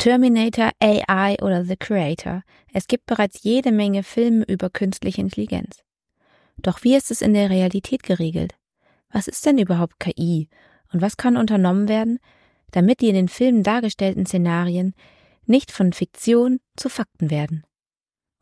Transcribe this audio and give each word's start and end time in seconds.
Terminator, 0.00 0.70
AI 0.82 1.36
oder 1.42 1.62
The 1.62 1.76
Creator. 1.76 2.42
Es 2.72 2.86
gibt 2.86 3.04
bereits 3.04 3.42
jede 3.42 3.70
Menge 3.70 4.02
Filme 4.02 4.46
über 4.46 4.70
künstliche 4.70 5.20
Intelligenz. 5.20 5.82
Doch 6.56 6.82
wie 6.82 6.96
ist 6.96 7.10
es 7.10 7.20
in 7.20 7.34
der 7.34 7.50
Realität 7.50 8.02
geregelt? 8.02 8.54
Was 9.12 9.28
ist 9.28 9.44
denn 9.44 9.58
überhaupt 9.58 10.00
KI 10.00 10.48
und 10.90 11.02
was 11.02 11.18
kann 11.18 11.36
unternommen 11.36 11.86
werden, 11.86 12.18
damit 12.70 13.02
die 13.02 13.10
in 13.10 13.14
den 13.14 13.28
Filmen 13.28 13.62
dargestellten 13.62 14.24
Szenarien 14.24 14.94
nicht 15.44 15.70
von 15.70 15.92
Fiktion 15.92 16.60
zu 16.76 16.88
Fakten 16.88 17.30
werden? 17.30 17.66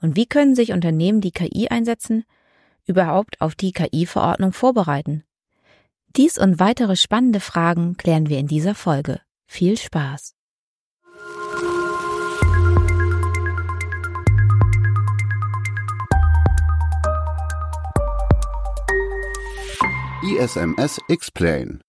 Und 0.01 0.15
wie 0.15 0.27
können 0.27 0.55
sich 0.55 0.71
Unternehmen, 0.71 1.21
die 1.21 1.33
KI 1.33 1.67
einsetzen, 1.71 2.23
überhaupt 2.87 3.41
auf 3.41 3.57
die 3.57 3.73
KI-Verordnung 3.73 4.53
vorbereiten? 4.53 5.25
Dies 6.15 6.39
und 6.39 6.61
weitere 6.61 6.95
spannende 6.95 7.41
Fragen 7.41 7.97
klären 7.97 8.29
wir 8.29 8.39
in 8.39 8.47
dieser 8.47 8.77
Folge. 8.77 9.21
Viel 9.49 9.77
Spaß! 9.77 10.38
ISMS 20.29 21.01
Explain. 21.09 21.81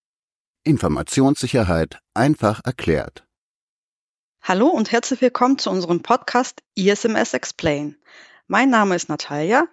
Informationssicherheit 0.63 1.99
einfach 2.13 2.61
erklärt. 2.63 3.27
Hallo 4.41 4.67
und 4.67 4.93
herzlich 4.93 5.19
willkommen 5.19 5.57
zu 5.57 5.69
unserem 5.69 6.01
Podcast 6.03 6.63
ISMS 6.73 7.33
Explain. 7.33 7.97
Mein 8.47 8.69
Name 8.69 8.95
ist 8.95 9.09
Natalia. 9.09 9.67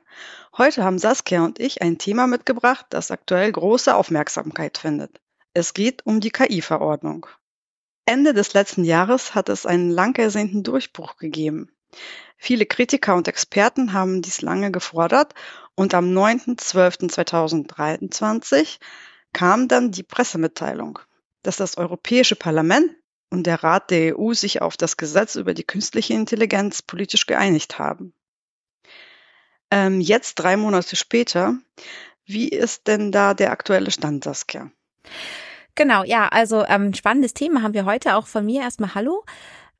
Heute 0.58 0.82
haben 0.82 0.98
Saskia 0.98 1.44
und 1.44 1.60
ich 1.60 1.80
ein 1.80 1.98
Thema 1.98 2.26
mitgebracht, 2.26 2.86
das 2.90 3.12
aktuell 3.12 3.52
große 3.52 3.94
Aufmerksamkeit 3.94 4.78
findet. 4.78 5.20
Es 5.54 5.72
geht 5.72 6.04
um 6.04 6.18
die 6.18 6.30
KI-Verordnung. 6.30 7.26
Ende 8.04 8.34
des 8.34 8.52
letzten 8.52 8.82
Jahres 8.82 9.36
hat 9.36 9.48
es 9.48 9.64
einen 9.64 9.90
lang 9.90 10.18
ersehnten 10.18 10.64
Durchbruch 10.64 11.18
gegeben. 11.18 11.70
Viele 12.36 12.66
Kritiker 12.66 13.14
und 13.14 13.28
Experten 13.28 13.92
haben 13.92 14.22
dies 14.22 14.42
lange 14.42 14.70
gefordert 14.70 15.34
und 15.74 15.94
am 15.94 16.12
9.12.2023 16.12 18.78
kam 19.32 19.68
dann 19.68 19.90
die 19.90 20.02
Pressemitteilung, 20.02 20.98
dass 21.42 21.56
das 21.56 21.76
Europäische 21.76 22.36
Parlament 22.36 22.90
und 23.30 23.46
der 23.46 23.62
Rat 23.62 23.90
der 23.90 24.18
EU 24.18 24.34
sich 24.34 24.62
auf 24.62 24.76
das 24.76 24.96
Gesetz 24.96 25.36
über 25.36 25.54
die 25.54 25.64
künstliche 25.64 26.14
Intelligenz 26.14 26.82
politisch 26.82 27.26
geeinigt 27.26 27.78
haben. 27.78 28.12
Ähm, 29.70 30.00
jetzt, 30.00 30.36
drei 30.36 30.56
Monate 30.56 30.96
später, 30.96 31.58
wie 32.24 32.48
ist 32.48 32.86
denn 32.86 33.12
da 33.12 33.34
der 33.34 33.50
aktuelle 33.50 33.90
Stand, 33.90 34.24
Saskia? 34.24 34.70
Genau, 35.74 36.04
ja, 36.04 36.28
also 36.28 36.64
ähm, 36.66 36.94
spannendes 36.94 37.34
Thema 37.34 37.62
haben 37.62 37.74
wir 37.74 37.84
heute 37.84 38.16
auch 38.16 38.26
von 38.26 38.46
mir 38.46 38.62
erstmal 38.62 38.94
Hallo. 38.94 39.24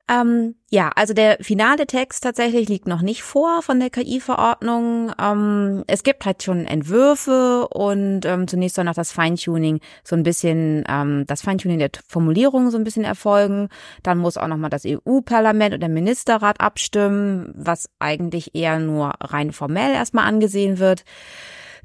Ähm, 0.09 0.55
ja, 0.69 0.89
also 0.95 1.13
der 1.13 1.37
finale 1.41 1.85
Text 1.85 2.23
tatsächlich 2.23 2.69
liegt 2.69 2.87
noch 2.87 3.01
nicht 3.01 3.23
vor 3.23 3.61
von 3.61 3.79
der 3.79 3.89
KI-Verordnung. 3.89 5.11
Ähm, 5.21 5.83
es 5.87 6.03
gibt 6.03 6.25
halt 6.25 6.43
schon 6.43 6.65
Entwürfe 6.65 7.67
und 7.67 8.25
ähm, 8.25 8.47
zunächst 8.47 8.77
soll 8.77 8.85
noch 8.85 8.93
das 8.93 9.11
Feintuning 9.11 9.81
so 10.05 10.15
ein 10.15 10.23
bisschen, 10.23 10.85
ähm, 10.87 11.25
das 11.27 11.41
Feintuning 11.41 11.79
der 11.79 11.89
Formulierung 12.07 12.71
so 12.71 12.77
ein 12.77 12.85
bisschen 12.85 13.03
erfolgen. 13.03 13.67
Dann 14.01 14.17
muss 14.17 14.37
auch 14.37 14.47
nochmal 14.47 14.69
das 14.69 14.85
EU-Parlament 14.85 15.73
und 15.73 15.81
der 15.81 15.89
Ministerrat 15.89 16.61
abstimmen, 16.61 17.53
was 17.53 17.89
eigentlich 17.99 18.55
eher 18.55 18.79
nur 18.79 19.13
rein 19.19 19.51
formell 19.51 19.93
erstmal 19.93 20.25
angesehen 20.25 20.79
wird. 20.79 21.03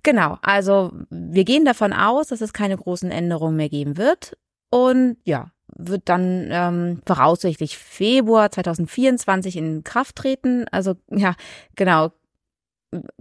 Genau, 0.05 0.39
also 0.43 0.93
wir 1.11 1.45
gehen 1.45 1.65
davon 1.65 1.93
aus, 1.93 2.29
dass 2.29 2.41
es 2.41 2.53
keine 2.53 2.77
großen 2.77 3.11
Änderungen 3.11 3.57
mehr 3.57 3.69
geben 3.69 3.97
wird. 3.97 4.37
Und 4.71 5.17
ja, 5.25 5.51
wird 5.77 6.09
dann 6.09 6.49
ähm, 6.51 7.03
voraussichtlich 7.07 7.79
Februar 7.79 8.51
2024 8.51 9.57
in 9.57 9.85
Kraft 9.85 10.17
treten. 10.17 10.67
Also 10.71 10.97
ja, 11.11 11.35
genau. 11.77 12.13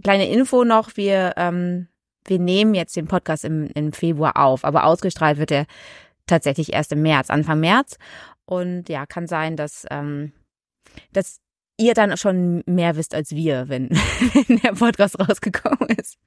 Kleine 0.02 0.28
Info 0.28 0.64
noch, 0.64 0.96
wir, 0.96 1.32
ähm, 1.36 1.88
wir 2.26 2.38
nehmen 2.38 2.74
jetzt 2.74 2.94
den 2.94 3.06
Podcast 3.06 3.44
im, 3.44 3.68
im 3.74 3.92
Februar 3.92 4.36
auf, 4.36 4.64
aber 4.64 4.84
ausgestrahlt 4.84 5.38
wird 5.38 5.50
er 5.50 5.66
tatsächlich 6.26 6.72
erst 6.72 6.92
im 6.92 7.02
März, 7.02 7.30
Anfang 7.30 7.60
März. 7.60 7.96
Und 8.44 8.88
ja, 8.88 9.06
kann 9.06 9.26
sein, 9.26 9.56
dass, 9.56 9.86
ähm, 9.90 10.32
dass 11.12 11.40
ihr 11.78 11.94
dann 11.94 12.16
schon 12.16 12.62
mehr 12.66 12.96
wisst 12.96 13.14
als 13.14 13.30
wir, 13.30 13.68
wenn, 13.68 13.88
wenn 14.46 14.58
der 14.58 14.72
Podcast 14.72 15.18
rausgekommen 15.18 15.88
ist. 15.96 16.18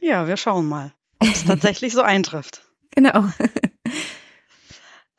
Ja, 0.00 0.26
wir 0.26 0.36
schauen 0.36 0.66
mal, 0.66 0.92
ob 1.18 1.28
es 1.28 1.44
tatsächlich 1.44 1.92
so 1.92 2.02
eintrifft. 2.02 2.62
Genau. 2.96 3.28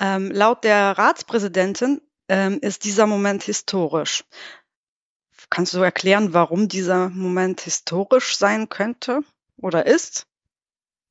Ähm, 0.02 0.32
laut 0.32 0.64
der 0.64 0.98
Ratspräsidentin 0.98 2.02
ähm, 2.28 2.58
ist 2.62 2.86
dieser 2.86 3.06
Moment 3.06 3.44
historisch. 3.44 4.24
Kannst 5.52 5.76
du 5.76 5.80
erklären, 5.82 6.34
warum 6.34 6.68
dieser 6.68 7.10
Moment 7.10 7.62
historisch 7.62 8.36
sein 8.36 8.68
könnte 8.68 9.22
oder 9.58 9.86
ist? 9.86 10.26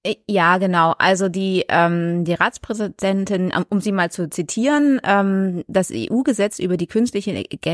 Äh, 0.02 0.16
ja, 0.26 0.56
genau. 0.56 0.94
Also 0.98 1.28
die, 1.28 1.66
ähm, 1.68 2.24
die 2.24 2.32
Ratspräsidentin, 2.32 3.52
um 3.68 3.80
sie 3.82 3.92
mal 3.92 4.10
zu 4.10 4.30
zitieren, 4.30 4.98
ähm, 5.04 5.62
das 5.68 5.90
EU-Gesetz 5.92 6.58
über 6.58 6.78
die 6.78 6.86
künstliche 6.86 7.32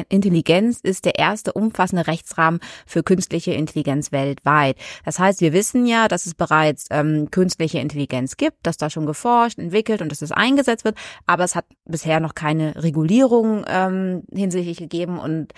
Intelligenz 0.08 0.80
ist 0.80 1.04
der 1.04 1.18
erste 1.20 1.52
umfassende 1.52 2.06
Rechtsrahmen 2.08 2.58
für 2.84 3.04
künstliche 3.04 3.52
Intelligenz 3.52 4.10
weltweit. 4.10 4.76
Das 5.04 5.20
heißt, 5.20 5.40
wir 5.40 5.52
wissen 5.52 5.86
ja, 5.86 6.08
dass 6.08 6.26
es 6.26 6.34
bereits 6.34 6.86
ähm, 6.90 7.30
künstliche 7.30 7.78
Intelligenz 7.78 8.36
gibt, 8.36 8.66
dass 8.66 8.76
da 8.76 8.90
schon 8.90 9.06
geforscht, 9.06 9.58
entwickelt 9.60 10.02
und 10.02 10.10
dass 10.10 10.22
es 10.22 10.32
eingesetzt 10.32 10.84
wird, 10.84 10.96
aber 11.26 11.44
es 11.44 11.54
hat 11.54 11.66
bisher 11.84 12.18
noch 12.18 12.34
keine 12.34 12.82
Regulierung 12.82 13.64
ähm, 13.68 14.24
hinsichtlich 14.32 14.78
gegeben 14.78 15.18
und 15.20 15.52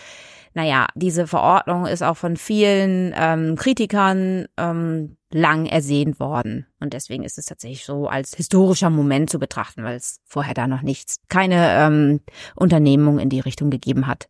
naja, 0.55 0.89
diese 0.95 1.27
Verordnung 1.27 1.87
ist 1.87 2.03
auch 2.03 2.17
von 2.17 2.37
vielen 2.37 3.15
ähm, 3.17 3.55
Kritikern 3.55 4.47
ähm, 4.57 5.18
lang 5.31 5.67
ersehnt 5.67 6.21
worden. 6.21 6.67
Und 6.81 6.93
deswegen 6.95 7.25
ist 7.25 7.39
es 7.39 7.47
tatsächlich 7.47 7.85
so 7.85 8.09
als 8.09 8.35
historischer 8.35 8.91
Moment 8.91 9.31
zu 9.31 9.39
betrachten, 9.39 9.85
weil 9.85 9.97
es 9.97 10.21
vorher 10.25 10.55
da 10.55 10.67
noch 10.67 10.83
nichts, 10.83 11.21
keine 11.29 11.77
ähm, 11.79 12.21
Unternehmung 12.55 13.19
in 13.19 13.29
die 13.29 13.41
Richtung 13.41 13.71
gegeben 13.71 14.07
hat. 14.07 14.29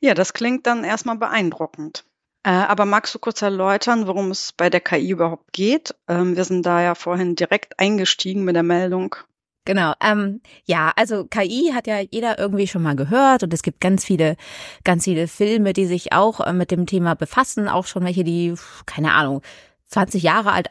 Ja, 0.00 0.14
das 0.14 0.32
klingt 0.32 0.66
dann 0.66 0.84
erstmal 0.84 1.16
beeindruckend. 1.16 2.04
Äh, 2.42 2.50
aber 2.50 2.84
magst 2.84 3.14
du 3.14 3.18
kurz 3.18 3.42
erläutern, 3.42 4.06
worum 4.06 4.30
es 4.30 4.52
bei 4.52 4.70
der 4.70 4.80
KI 4.80 5.10
überhaupt 5.10 5.52
geht? 5.52 5.94
Ähm, 6.08 6.36
wir 6.36 6.44
sind 6.44 6.64
da 6.64 6.82
ja 6.82 6.94
vorhin 6.94 7.34
direkt 7.34 7.78
eingestiegen 7.78 8.44
mit 8.44 8.56
der 8.56 8.62
Meldung. 8.62 9.16
Genau. 9.64 9.94
Ähm, 10.00 10.40
ja, 10.64 10.92
also 10.94 11.24
KI 11.24 11.72
hat 11.74 11.88
ja 11.88 11.98
jeder 11.98 12.38
irgendwie 12.38 12.68
schon 12.68 12.82
mal 12.82 12.94
gehört 12.94 13.42
und 13.42 13.52
es 13.52 13.62
gibt 13.62 13.80
ganz 13.80 14.04
viele, 14.04 14.36
ganz 14.84 15.04
viele 15.04 15.26
Filme, 15.26 15.72
die 15.72 15.86
sich 15.86 16.12
auch 16.12 16.38
äh, 16.40 16.52
mit 16.52 16.70
dem 16.70 16.86
Thema 16.86 17.14
befassen, 17.14 17.68
auch 17.68 17.86
schon 17.86 18.04
welche, 18.04 18.22
die 18.22 18.54
keine 18.86 19.12
Ahnung 19.14 19.42
20 19.88 20.22
Jahre 20.22 20.52
alt, 20.52 20.68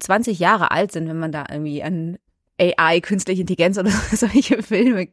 20 0.00 0.38
Jahre 0.38 0.70
alt 0.70 0.92
sind, 0.92 1.08
wenn 1.08 1.18
man 1.18 1.32
da 1.32 1.44
irgendwie 1.50 1.82
an 1.82 2.18
AI, 2.58 3.00
künstliche 3.00 3.42
Intelligenz 3.42 3.78
oder 3.78 3.90
solche 4.12 4.62
Filme 4.62 5.08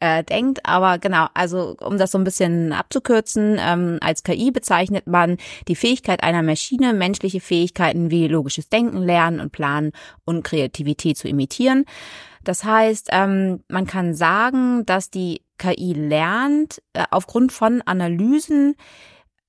äh, 0.00 0.24
denkt. 0.24 0.60
Aber 0.64 0.98
genau, 0.98 1.26
also 1.34 1.76
um 1.80 1.98
das 1.98 2.10
so 2.10 2.18
ein 2.18 2.24
bisschen 2.24 2.72
abzukürzen, 2.72 3.58
ähm, 3.60 3.98
als 4.00 4.22
KI 4.22 4.50
bezeichnet 4.50 5.06
man 5.06 5.36
die 5.68 5.76
Fähigkeit 5.76 6.22
einer 6.22 6.42
Maschine, 6.42 6.92
menschliche 6.92 7.40
Fähigkeiten 7.40 8.10
wie 8.10 8.26
logisches 8.28 8.68
Denken, 8.68 8.98
Lernen 8.98 9.40
und 9.40 9.52
Planen 9.52 9.92
und 10.24 10.42
Kreativität 10.42 11.16
zu 11.16 11.28
imitieren. 11.28 11.84
Das 12.42 12.64
heißt, 12.64 13.10
ähm, 13.12 13.62
man 13.68 13.86
kann 13.86 14.14
sagen, 14.14 14.84
dass 14.86 15.10
die 15.10 15.42
KI 15.58 15.92
lernt 15.92 16.82
äh, 16.94 17.04
aufgrund 17.10 17.52
von 17.52 17.82
Analysen 17.82 18.74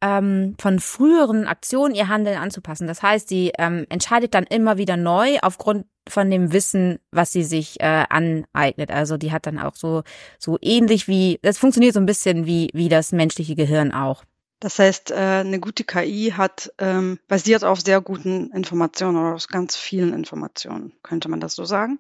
ähm, 0.01 0.55
von 0.59 0.79
früheren 0.79 1.47
Aktionen 1.47 1.95
ihr 1.95 2.07
Handeln 2.07 2.37
anzupassen. 2.37 2.87
Das 2.87 3.03
heißt, 3.03 3.29
sie 3.29 3.51
ähm, 3.57 3.85
entscheidet 3.89 4.33
dann 4.33 4.45
immer 4.45 4.77
wieder 4.77 4.97
neu 4.97 5.37
aufgrund 5.41 5.85
von 6.09 6.29
dem 6.31 6.51
Wissen, 6.51 6.99
was 7.11 7.31
sie 7.31 7.43
sich 7.43 7.79
äh, 7.79 8.05
aneignet. 8.09 8.91
Also 8.91 9.17
die 9.17 9.31
hat 9.31 9.45
dann 9.45 9.59
auch 9.59 9.75
so 9.75 10.03
so 10.39 10.57
ähnlich 10.61 11.07
wie 11.07 11.39
das 11.43 11.59
funktioniert 11.59 11.93
so 11.93 11.99
ein 11.99 12.07
bisschen 12.07 12.45
wie 12.45 12.69
wie 12.73 12.89
das 12.89 13.11
menschliche 13.11 13.55
Gehirn 13.55 13.91
auch. 13.91 14.23
Das 14.59 14.77
heißt, 14.77 15.09
äh, 15.09 15.15
eine 15.15 15.59
gute 15.59 15.83
KI 15.83 16.33
hat 16.37 16.71
ähm, 16.77 17.19
basiert 17.27 17.63
auf 17.63 17.81
sehr 17.81 17.99
guten 17.99 18.51
Informationen 18.51 19.17
oder 19.17 19.33
aus 19.33 19.47
ganz 19.47 19.75
vielen 19.75 20.13
Informationen. 20.13 20.93
Könnte 21.01 21.29
man 21.29 21.39
das 21.39 21.55
so 21.55 21.65
sagen? 21.65 21.99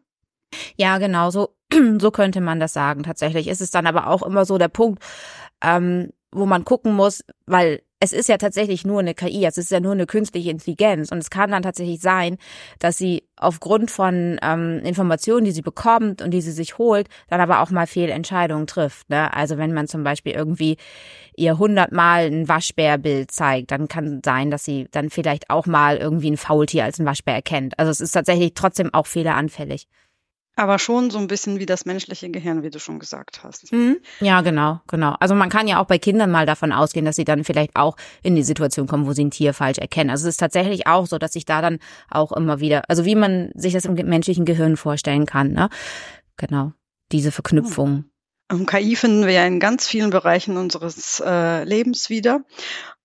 Ja, 0.75 0.99
genau, 0.99 1.31
so, 1.31 1.55
so 1.99 2.11
könnte 2.11 2.39
man 2.39 2.59
das 2.59 2.73
sagen. 2.73 3.01
Tatsächlich 3.01 3.47
ist 3.47 3.61
es 3.61 3.71
dann 3.71 3.87
aber 3.87 4.07
auch 4.07 4.21
immer 4.21 4.45
so 4.45 4.59
der 4.59 4.67
Punkt, 4.67 5.03
ähm, 5.61 6.11
wo 6.31 6.45
man 6.45 6.63
gucken 6.63 6.93
muss, 6.93 7.23
weil 7.47 7.81
es 8.03 8.13
ist 8.13 8.27
ja 8.27 8.37
tatsächlich 8.37 8.83
nur 8.83 8.99
eine 8.99 9.13
KI, 9.13 9.45
es 9.45 9.59
ist 9.59 9.69
ja 9.69 9.79
nur 9.79 9.91
eine 9.91 10.07
künstliche 10.07 10.49
Intelligenz 10.49 11.11
und 11.11 11.19
es 11.19 11.29
kann 11.29 11.51
dann 11.51 11.61
tatsächlich 11.61 12.01
sein, 12.01 12.37
dass 12.79 12.97
sie 12.97 13.23
aufgrund 13.35 13.91
von 13.91 14.39
ähm, 14.41 14.81
Informationen, 14.83 15.45
die 15.45 15.51
sie 15.51 15.61
bekommt 15.61 16.23
und 16.23 16.31
die 16.31 16.41
sie 16.41 16.51
sich 16.51 16.79
holt, 16.79 17.07
dann 17.29 17.39
aber 17.39 17.61
auch 17.61 17.69
mal 17.69 17.85
Fehlentscheidungen 17.85 18.65
trifft. 18.65 19.07
Ne? 19.11 19.31
Also 19.33 19.59
wenn 19.59 19.73
man 19.73 19.87
zum 19.87 20.03
Beispiel 20.03 20.33
irgendwie 20.33 20.77
ihr 21.37 21.59
hundertmal 21.59 22.25
ein 22.25 22.47
Waschbärbild 22.47 23.29
zeigt, 23.29 23.69
dann 23.69 23.87
kann 23.87 24.21
sein, 24.25 24.49
dass 24.49 24.65
sie 24.65 24.87
dann 24.89 25.11
vielleicht 25.11 25.51
auch 25.51 25.67
mal 25.67 25.97
irgendwie 25.97 26.31
ein 26.31 26.37
Faultier 26.37 26.85
als 26.85 26.99
ein 26.99 27.05
Waschbär 27.05 27.35
erkennt. 27.35 27.77
Also 27.77 27.91
es 27.91 28.01
ist 28.01 28.13
tatsächlich 28.13 28.55
trotzdem 28.55 28.91
auch 28.95 29.05
fehleranfällig. 29.05 29.87
Aber 30.55 30.79
schon 30.79 31.09
so 31.11 31.17
ein 31.17 31.27
bisschen 31.27 31.59
wie 31.59 31.65
das 31.65 31.85
menschliche 31.85 32.29
Gehirn, 32.29 32.61
wie 32.61 32.69
du 32.69 32.79
schon 32.79 32.99
gesagt 32.99 33.43
hast. 33.43 33.71
Mhm. 33.71 33.97
Ja, 34.19 34.41
genau, 34.41 34.81
genau. 34.87 35.15
Also 35.19 35.33
man 35.33 35.49
kann 35.49 35.67
ja 35.67 35.81
auch 35.81 35.85
bei 35.85 35.97
Kindern 35.97 36.29
mal 36.29 36.45
davon 36.45 36.73
ausgehen, 36.73 37.05
dass 37.05 37.15
sie 37.15 37.23
dann 37.23 37.43
vielleicht 37.43 37.75
auch 37.75 37.95
in 38.21 38.35
die 38.35 38.43
Situation 38.43 38.85
kommen, 38.85 39.07
wo 39.07 39.13
sie 39.13 39.23
ein 39.23 39.31
Tier 39.31 39.53
falsch 39.53 39.77
erkennen. 39.77 40.09
Also 40.09 40.27
es 40.27 40.35
ist 40.35 40.39
tatsächlich 40.39 40.87
auch 40.87 41.07
so, 41.07 41.17
dass 41.17 41.33
sich 41.33 41.45
da 41.45 41.61
dann 41.61 41.79
auch 42.09 42.31
immer 42.33 42.59
wieder, 42.59 42.83
also 42.89 43.05
wie 43.05 43.15
man 43.15 43.51
sich 43.55 43.73
das 43.73 43.85
im 43.85 43.93
menschlichen 43.93 44.45
Gehirn 44.45 44.75
vorstellen 44.75 45.25
kann, 45.25 45.53
ne? 45.53 45.69
Genau, 46.37 46.73
diese 47.11 47.31
Verknüpfung. 47.31 48.05
Ähm, 48.51 48.65
KI 48.65 48.95
finden 48.95 49.25
wir 49.25 49.33
ja 49.33 49.45
in 49.45 49.59
ganz 49.59 49.87
vielen 49.87 50.09
Bereichen 50.09 50.57
unseres 50.57 51.21
äh, 51.25 51.63
Lebens 51.63 52.09
wieder, 52.09 52.43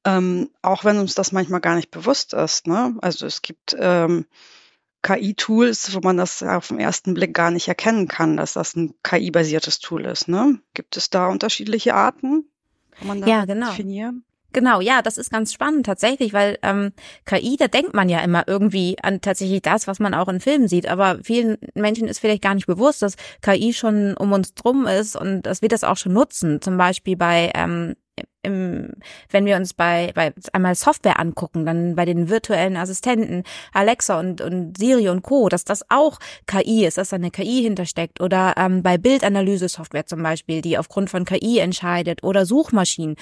ähm, 0.04 0.50
auch 0.62 0.84
wenn 0.84 0.98
uns 0.98 1.14
das 1.14 1.32
manchmal 1.32 1.60
gar 1.60 1.76
nicht 1.76 1.90
bewusst 1.90 2.34
ist. 2.34 2.66
Ne? 2.66 2.96
Also 3.00 3.26
es 3.26 3.43
gibt 3.43 3.76
ähm, 3.78 4.26
KI-Tools, 5.06 5.94
wo 5.94 6.00
man 6.03 6.17
das 6.17 6.43
auf 6.43 6.69
den 6.69 6.81
ersten 6.81 7.14
Blick 7.14 7.32
gar 7.32 7.53
nicht 7.53 7.69
erkennen 7.69 8.08
kann, 8.08 8.37
dass 8.37 8.55
das 8.55 8.75
ein 8.75 8.94
KI-basiertes 9.05 9.79
Tool 9.79 10.05
ist. 10.05 10.26
Ne? 10.26 10.58
Gibt 10.75 10.97
es 10.97 11.11
da 11.11 11.29
unterschiedliche 11.29 11.94
Arten? 11.94 12.50
Kann 12.99 13.06
man 13.06 13.20
da 13.20 13.26
ja, 13.29 13.44
genau. 13.44 13.70
definieren? 13.70 14.25
Genau, 14.53 14.81
ja, 14.81 15.03
das 15.03 15.19
ist 15.19 15.31
ganz 15.31 15.53
spannend 15.53 15.87
tatsächlich, 15.87 16.32
weil 16.32 16.58
ähm, 16.62 16.93
KI, 17.25 17.56
da 17.56 17.69
denkt 17.69 17.94
man 17.94 18.08
ja 18.08 18.20
immer 18.20 18.44
irgendwie 18.49 18.97
an 19.03 19.20
tatsächlich 19.20 19.61
das, 19.62 19.87
was 19.87 20.00
man 20.00 20.14
auch 20.14 20.29
in 20.29 20.41
Filmen 20.41 20.67
sieht. 20.67 20.88
Aber 20.88 21.19
vielen 21.23 21.58
Menschen 21.75 22.08
ist 22.08 22.19
vielleicht 22.19 22.43
gar 22.43 22.55
nicht 22.55 22.67
bewusst, 22.67 23.03
dass 23.03 23.17
KI 23.43 23.75
schon 23.75 24.17
um 24.17 24.32
uns 24.32 24.55
drum 24.55 24.87
ist 24.87 25.14
und 25.14 25.43
dass 25.43 25.62
wir 25.62 25.69
das 25.69 25.85
auch 25.85 25.99
schon 25.99 26.14
nutzen. 26.14 26.62
Zum 26.62 26.79
Beispiel 26.79 27.17
bei 27.17 27.53
ähm, 27.55 27.97
im, 28.46 28.93
wenn 29.31 29.44
wir 29.44 29.56
uns 29.56 29.75
bei, 29.75 30.12
bei 30.14 30.32
einmal 30.52 30.75
Software 30.75 31.19
angucken, 31.20 31.66
dann 31.66 31.96
bei 31.96 32.04
den 32.04 32.31
virtuellen 32.31 32.76
Assistenten, 32.76 33.43
Alexa 33.72 34.19
und, 34.19 34.40
und 34.40 34.78
Siri 34.78 35.08
und 35.08 35.22
Co., 35.22 35.48
dass 35.48 35.64
das 35.64 35.84
auch 35.90 36.19
KI 36.46 36.87
ist, 36.87 36.96
dass 36.96 37.10
da 37.10 37.16
eine 37.16 37.31
KI 37.31 37.62
hintersteckt 37.62 38.20
oder 38.20 38.54
ähm, 38.56 38.82
bei 38.82 38.96
Bildanalyse-Software 38.96 40.06
zum 40.06 40.22
Beispiel, 40.22 40.62
die 40.62 40.78
aufgrund 40.78 41.10
von 41.10 41.25
KI 41.25 41.58
entscheidet 41.58 42.22
oder 42.22 42.46
Suchmaschinen, 42.46 43.16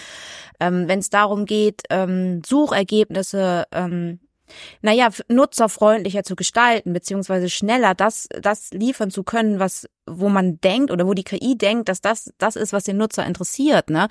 ähm, 0.61 0.87
wenn 0.87 0.99
es 0.99 1.11
darum 1.11 1.47
geht, 1.47 1.83
ähm, 1.91 2.43
Suchergebnisse 2.45 3.65
ähm, 3.73 4.21
naja, 4.83 5.09
nutzerfreundlicher 5.29 6.23
zu 6.23 6.37
gestalten, 6.37 6.93
beziehungsweise 6.93 7.49
schneller 7.51 7.95
das, 7.95 8.29
das 8.41 8.71
liefern 8.71 9.11
zu 9.11 9.23
können, 9.23 9.59
was, 9.59 9.89
wo 10.07 10.29
man 10.29 10.61
denkt 10.61 10.91
oder 10.91 11.07
wo 11.07 11.15
die 11.15 11.25
KI 11.25 11.57
denkt, 11.57 11.89
dass 11.89 12.01
das 12.01 12.33
das 12.39 12.57
ist, 12.57 12.73
was 12.73 12.85
den 12.85 12.97
Nutzer 12.97 13.27
interessiert. 13.27 13.91
Ne? 13.91 14.09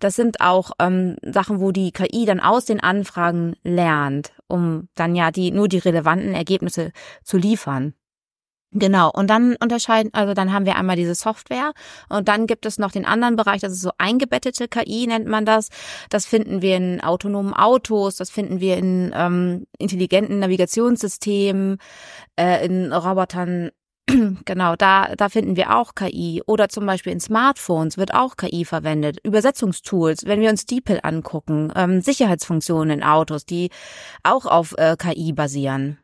Das 0.00 0.16
sind 0.16 0.40
auch 0.40 0.72
ähm, 0.78 1.16
Sachen, 1.22 1.60
wo 1.60 1.72
die 1.72 1.92
KI 1.92 2.24
dann 2.24 2.40
aus 2.40 2.64
den 2.64 2.80
Anfragen 2.80 3.54
lernt, 3.62 4.32
um 4.48 4.88
dann 4.94 5.14
ja 5.14 5.30
die 5.30 5.50
nur 5.50 5.68
die 5.68 5.78
relevanten 5.78 6.34
Ergebnisse 6.34 6.92
zu 7.24 7.36
liefern. 7.36 7.94
Genau, 8.74 9.10
und 9.10 9.28
dann 9.28 9.56
unterscheiden, 9.60 10.14
also 10.14 10.32
dann 10.32 10.50
haben 10.50 10.64
wir 10.64 10.76
einmal 10.76 10.96
diese 10.96 11.14
Software 11.14 11.72
und 12.08 12.28
dann 12.28 12.46
gibt 12.46 12.64
es 12.64 12.78
noch 12.78 12.90
den 12.90 13.04
anderen 13.04 13.36
Bereich, 13.36 13.60
das 13.60 13.72
ist 13.72 13.82
so 13.82 13.90
eingebettete 13.98 14.66
KI, 14.66 15.06
nennt 15.06 15.26
man 15.26 15.44
das. 15.44 15.68
Das 16.08 16.24
finden 16.24 16.62
wir 16.62 16.78
in 16.78 17.02
autonomen 17.02 17.52
Autos, 17.52 18.16
das 18.16 18.30
finden 18.30 18.60
wir 18.60 18.78
in 18.78 19.12
ähm, 19.14 19.66
intelligenten 19.78 20.38
Navigationssystemen, 20.38 21.78
äh, 22.36 22.64
in 22.64 22.92
Robotern. 22.92 23.70
Genau, 24.44 24.74
da, 24.74 25.14
da 25.16 25.28
finden 25.28 25.56
wir 25.56 25.76
auch 25.76 25.94
KI. 25.94 26.42
Oder 26.46 26.68
zum 26.68 26.86
Beispiel 26.86 27.12
in 27.12 27.20
Smartphones 27.20 27.98
wird 27.98 28.14
auch 28.14 28.36
KI 28.36 28.64
verwendet. 28.64 29.18
Übersetzungstools, 29.22 30.26
wenn 30.26 30.40
wir 30.40 30.50
uns 30.50 30.66
DeepL 30.66 31.00
angucken, 31.02 31.72
ähm, 31.76 32.00
Sicherheitsfunktionen 32.00 32.98
in 32.98 33.04
Autos, 33.04 33.46
die 33.46 33.70
auch 34.24 34.46
auf 34.46 34.74
äh, 34.76 34.96
KI 34.96 35.32
basieren. 35.32 36.01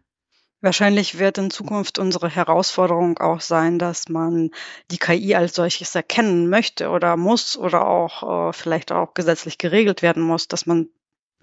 Wahrscheinlich 0.60 1.20
wird 1.20 1.38
in 1.38 1.50
Zukunft 1.50 2.00
unsere 2.00 2.28
Herausforderung 2.28 3.18
auch 3.18 3.40
sein, 3.40 3.78
dass 3.78 4.08
man 4.08 4.50
die 4.90 4.98
KI 4.98 5.36
als 5.36 5.54
solches 5.54 5.94
erkennen 5.94 6.50
möchte 6.50 6.88
oder 6.88 7.16
muss 7.16 7.56
oder 7.56 7.86
auch 7.86 8.48
äh, 8.48 8.52
vielleicht 8.52 8.90
auch 8.90 9.14
gesetzlich 9.14 9.58
geregelt 9.58 10.02
werden 10.02 10.22
muss, 10.22 10.48
dass 10.48 10.66
man 10.66 10.88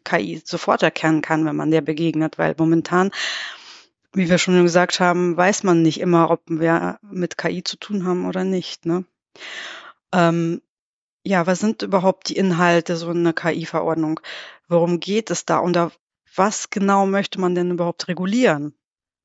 KI 0.04 0.42
sofort 0.44 0.84
erkennen 0.84 1.22
kann, 1.22 1.46
wenn 1.46 1.56
man 1.56 1.72
der 1.72 1.80
begegnet, 1.80 2.38
weil 2.38 2.56
momentan, 2.58 3.12
wie 4.14 4.30
wir 4.30 4.38
schon 4.38 4.62
gesagt 4.64 5.00
haben, 5.00 5.38
weiß 5.38 5.64
man 5.64 5.82
nicht 5.82 6.02
immer, 6.02 6.30
ob 6.30 6.42
wir 6.48 7.00
mit 7.02 7.38
KI 7.38 7.64
zu 7.64 7.78
tun 7.78 8.06
haben 8.06 8.26
oder 8.28 8.44
nicht. 8.44 8.86
Ne? 8.86 9.06
Ähm, 10.12 10.62
ja, 11.24 11.48
was 11.48 11.60
sind 11.60 11.82
überhaupt 11.84 12.28
die 12.28 12.36
Inhalte 12.36 12.98
so 12.98 13.10
einer 13.10 13.34
KI-Verordnung? 13.34 14.20
Worum 14.68 15.00
geht 15.00 15.32
es 15.32 15.46
da 15.46 15.60
und 15.60 15.80
was 16.36 16.70
genau 16.70 17.06
möchte 17.06 17.40
man 17.40 17.56
denn 17.56 17.72
überhaupt 17.72 18.10
regulieren? 18.10 18.76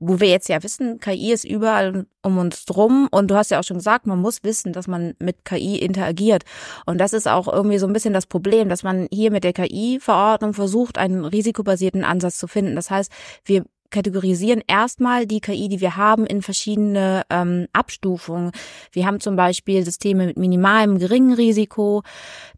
Wo 0.01 0.19
wir 0.19 0.29
jetzt 0.29 0.49
ja 0.49 0.63
wissen, 0.63 0.99
KI 0.99 1.33
ist 1.33 1.45
überall 1.45 2.07
um 2.23 2.39
uns 2.39 2.65
drum 2.65 3.07
und 3.11 3.31
du 3.31 3.37
hast 3.37 3.51
ja 3.51 3.61
auch 3.61 3.65
schon 3.65 3.77
gesagt, 3.77 4.07
man 4.07 4.19
muss 4.19 4.43
wissen, 4.43 4.73
dass 4.73 4.89
man 4.89 5.15
mit 5.19 5.45
KI 5.45 5.77
interagiert 5.77 6.45
und 6.87 6.99
das 6.99 7.13
ist 7.13 7.29
auch 7.29 7.47
irgendwie 7.47 7.79
so 7.79 7.87
ein 7.87 7.93
bisschen 7.93 8.15
das 8.15 8.27
Problem, 8.27 8.69
dass 8.69 8.83
man 8.83 9.07
hier 9.13 9.31
mit 9.31 9.45
der 9.45 9.53
KI-Verordnung 9.53 10.55
versucht, 10.55 10.99
einen 10.99 11.25
risikobasierten 11.25 12.03
Ansatz 12.03 12.39
zu 12.39 12.49
finden. 12.49 12.75
Das 12.75 12.91
heißt, 12.91 13.13
wir 13.45 13.65
kategorisieren 13.91 14.63
erstmal 14.67 15.27
die 15.27 15.41
KI, 15.41 15.69
die 15.69 15.81
wir 15.81 15.97
haben, 15.97 16.27
in 16.27 16.43
verschiedene 16.43 17.23
ähm, 17.31 17.67
Abstufungen. 17.73 18.53
Wir 18.93 19.07
haben 19.07 19.21
zum 19.21 19.37
Beispiel 19.37 19.85
Systeme 19.85 20.27
mit 20.27 20.39
minimalem, 20.39 20.99
geringen 20.99 21.35
Risiko. 21.35 22.03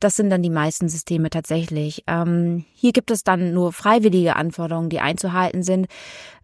Das 0.00 0.16
sind 0.16 0.30
dann 0.30 0.42
die 0.42 0.50
meisten 0.50 0.88
Systeme 0.88 1.30
tatsächlich. 1.30 2.04
Ähm, 2.06 2.64
hier 2.74 2.92
gibt 2.92 3.10
es 3.10 3.24
dann 3.24 3.52
nur 3.54 3.72
freiwillige 3.72 4.36
Anforderungen, 4.36 4.90
die 4.90 5.00
einzuhalten 5.00 5.62
sind. 5.62 5.86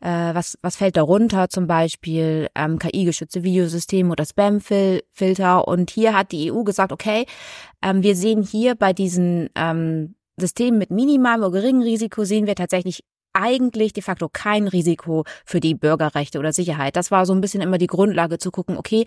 Äh, 0.01 0.35
was, 0.35 0.59
was 0.63 0.77
fällt 0.77 0.97
darunter? 0.97 1.49
Zum 1.49 1.67
Beispiel 1.67 2.49
ähm, 2.55 2.79
KI-geschützte 2.79 3.43
Videosysteme 3.43 4.11
oder 4.13 4.25
Spam-Filter. 4.25 5.69
Und 5.69 5.91
hier 5.91 6.17
hat 6.17 6.33
die 6.33 6.53
EU 6.53 6.63
gesagt, 6.63 6.93
okay, 6.93 7.27
ähm, 7.83 8.03
wir 8.03 8.17
sehen 8.17 8.43
hier 8.43 8.75
bei 8.75 8.93
diesen 8.93 9.51
ähm, 9.55 10.15
Systemen 10.39 10.79
mit 10.79 10.91
minimalem 10.91 11.43
oder 11.43 11.61
geringem 11.61 11.83
Risiko 11.83 12.25
sehen 12.25 12.47
wir 12.47 12.55
tatsächlich 12.55 13.03
eigentlich 13.33 13.93
de 13.93 14.03
facto 14.03 14.29
kein 14.29 14.69
Risiko 14.69 15.25
für 15.45 15.61
die 15.61 15.75
Bürgerrechte 15.75 16.39
oder 16.39 16.53
Sicherheit. 16.53 16.97
Das 16.97 17.11
war 17.11 17.27
so 17.27 17.35
ein 17.35 17.41
bisschen 17.41 17.61
immer 17.61 17.79
die 17.79 17.87
Grundlage 17.87 18.39
zu 18.39 18.51
gucken, 18.51 18.77
okay, 18.77 19.05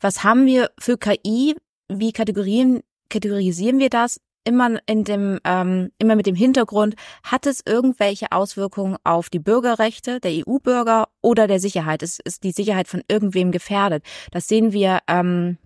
was 0.00 0.24
haben 0.24 0.46
wir 0.46 0.70
für 0.78 0.96
KI? 0.98 1.56
Wie 1.88 2.12
kategorisieren, 2.12 2.80
kategorisieren 3.08 3.78
wir 3.78 3.90
das? 3.90 4.20
Immer 4.44 4.78
in 4.86 5.02
dem, 5.02 5.40
ähm, 5.44 5.90
immer 5.98 6.14
mit 6.14 6.26
dem 6.26 6.36
Hintergrund, 6.36 6.94
hat 7.24 7.46
es 7.46 7.62
irgendwelche 7.66 8.30
Auswirkungen 8.30 8.96
auf 9.02 9.28
die 9.28 9.40
Bürgerrechte 9.40 10.20
der 10.20 10.30
EU-Bürger 10.46 11.08
oder 11.20 11.48
der 11.48 11.58
Sicherheit? 11.58 12.02
Ist, 12.02 12.20
ist 12.24 12.44
die 12.44 12.52
Sicherheit 12.52 12.86
von 12.86 13.02
irgendwem 13.08 13.50
gefährdet? 13.50 14.04
Das 14.30 14.46
sehen 14.46 14.72
wir, 14.72 15.00
ähm, 15.08 15.58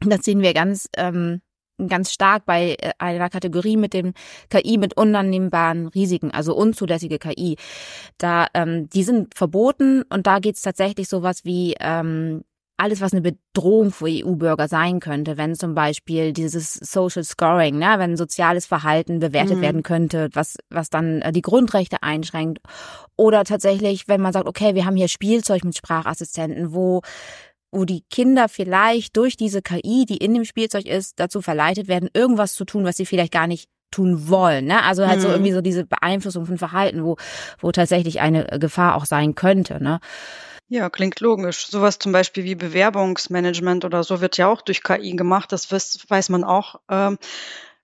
das 0.00 0.24
sehen 0.24 0.40
wir 0.40 0.52
ganz 0.52 0.88
ähm, 0.96 1.42
ganz 1.86 2.12
stark 2.12 2.44
bei 2.44 2.76
äh, 2.80 2.92
einer 2.98 3.30
Kategorie 3.30 3.76
mit 3.76 3.92
dem 3.94 4.14
KI 4.50 4.78
mit 4.78 4.96
unannehmbaren 4.96 5.88
Risiken, 5.88 6.30
also 6.30 6.56
unzulässige 6.56 7.18
KI. 7.18 7.56
Da 8.18 8.46
ähm, 8.54 8.88
die 8.88 9.04
sind 9.04 9.34
verboten 9.34 10.02
und 10.10 10.26
da 10.26 10.40
geht's 10.40 10.62
tatsächlich 10.62 11.08
sowas 11.08 11.44
wie 11.44 11.74
ähm, 11.80 12.42
alles, 12.78 13.00
was 13.00 13.12
eine 13.12 13.22
Bedrohung 13.22 13.90
für 13.90 14.06
EU-Bürger 14.06 14.68
sein 14.68 15.00
könnte, 15.00 15.36
wenn 15.36 15.56
zum 15.56 15.74
Beispiel 15.74 16.32
dieses 16.32 16.74
Social 16.74 17.24
Scoring, 17.24 17.76
ne, 17.76 17.96
wenn 17.98 18.16
soziales 18.16 18.66
Verhalten 18.66 19.18
bewertet 19.18 19.56
mhm. 19.56 19.62
werden 19.62 19.82
könnte, 19.82 20.28
was, 20.32 20.56
was 20.70 20.88
dann 20.88 21.20
äh, 21.22 21.32
die 21.32 21.42
Grundrechte 21.42 22.02
einschränkt. 22.04 22.60
Oder 23.16 23.42
tatsächlich, 23.42 24.06
wenn 24.06 24.20
man 24.20 24.32
sagt, 24.32 24.46
okay, 24.46 24.76
wir 24.76 24.86
haben 24.86 24.94
hier 24.94 25.08
Spielzeug 25.08 25.64
mit 25.64 25.76
Sprachassistenten, 25.76 26.72
wo 26.72 27.02
wo 27.70 27.84
die 27.84 28.02
Kinder 28.10 28.48
vielleicht 28.48 29.16
durch 29.16 29.36
diese 29.36 29.62
KI, 29.62 30.06
die 30.06 30.16
in 30.16 30.34
dem 30.34 30.44
Spielzeug 30.44 30.86
ist, 30.86 31.20
dazu 31.20 31.42
verleitet 31.42 31.88
werden, 31.88 32.08
irgendwas 32.14 32.54
zu 32.54 32.64
tun, 32.64 32.84
was 32.84 32.96
sie 32.96 33.06
vielleicht 33.06 33.32
gar 33.32 33.46
nicht 33.46 33.68
tun 33.90 34.28
wollen. 34.28 34.66
Ne? 34.66 34.82
Also 34.82 35.06
halt 35.06 35.18
mhm. 35.18 35.22
so 35.22 35.28
irgendwie 35.28 35.52
so 35.52 35.60
diese 35.60 35.84
Beeinflussung 35.84 36.46
von 36.46 36.58
Verhalten, 36.58 37.04
wo, 37.04 37.16
wo 37.60 37.72
tatsächlich 37.72 38.20
eine 38.20 38.44
Gefahr 38.58 38.94
auch 38.94 39.06
sein 39.06 39.34
könnte. 39.34 39.82
Ne? 39.82 40.00
Ja, 40.68 40.90
klingt 40.90 41.20
logisch. 41.20 41.66
Sowas 41.68 41.98
zum 41.98 42.12
Beispiel 42.12 42.44
wie 42.44 42.54
Bewerbungsmanagement 42.54 43.84
oder 43.84 44.04
so 44.04 44.20
wird 44.20 44.36
ja 44.36 44.48
auch 44.48 44.60
durch 44.60 44.82
KI 44.82 45.16
gemacht. 45.16 45.52
Das 45.52 45.70
weiß 45.72 46.28
man 46.28 46.44
auch 46.44 46.76
ähm, 46.90 47.18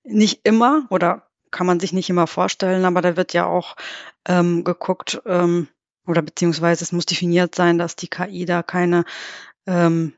nicht 0.03 0.41
immer 0.45 0.87
oder 0.91 1.27
kann 1.51 1.67
man 1.67 1.81
sich 1.81 1.93
nicht 1.93 2.11
immer 2.11 2.27
vorstellen, 2.27 2.85
aber 2.85 3.01
da 3.01 3.17
wird 3.17 3.33
ja 3.33 3.47
auch 3.47 3.77
ähm, 4.27 4.65
geguckt 4.65 5.23
ähm, 5.25 5.69
oder 6.07 6.21
beziehungsweise 6.21 6.85
es 6.85 6.93
muss 6.93 7.07
definiert 7.07 7.55
sein, 7.55 7.79
dass 7.79 7.97
die 7.97 8.09
KI 8.09 8.45
da 8.45 8.63
keine 8.63 9.05
ähm, 9.67 10.15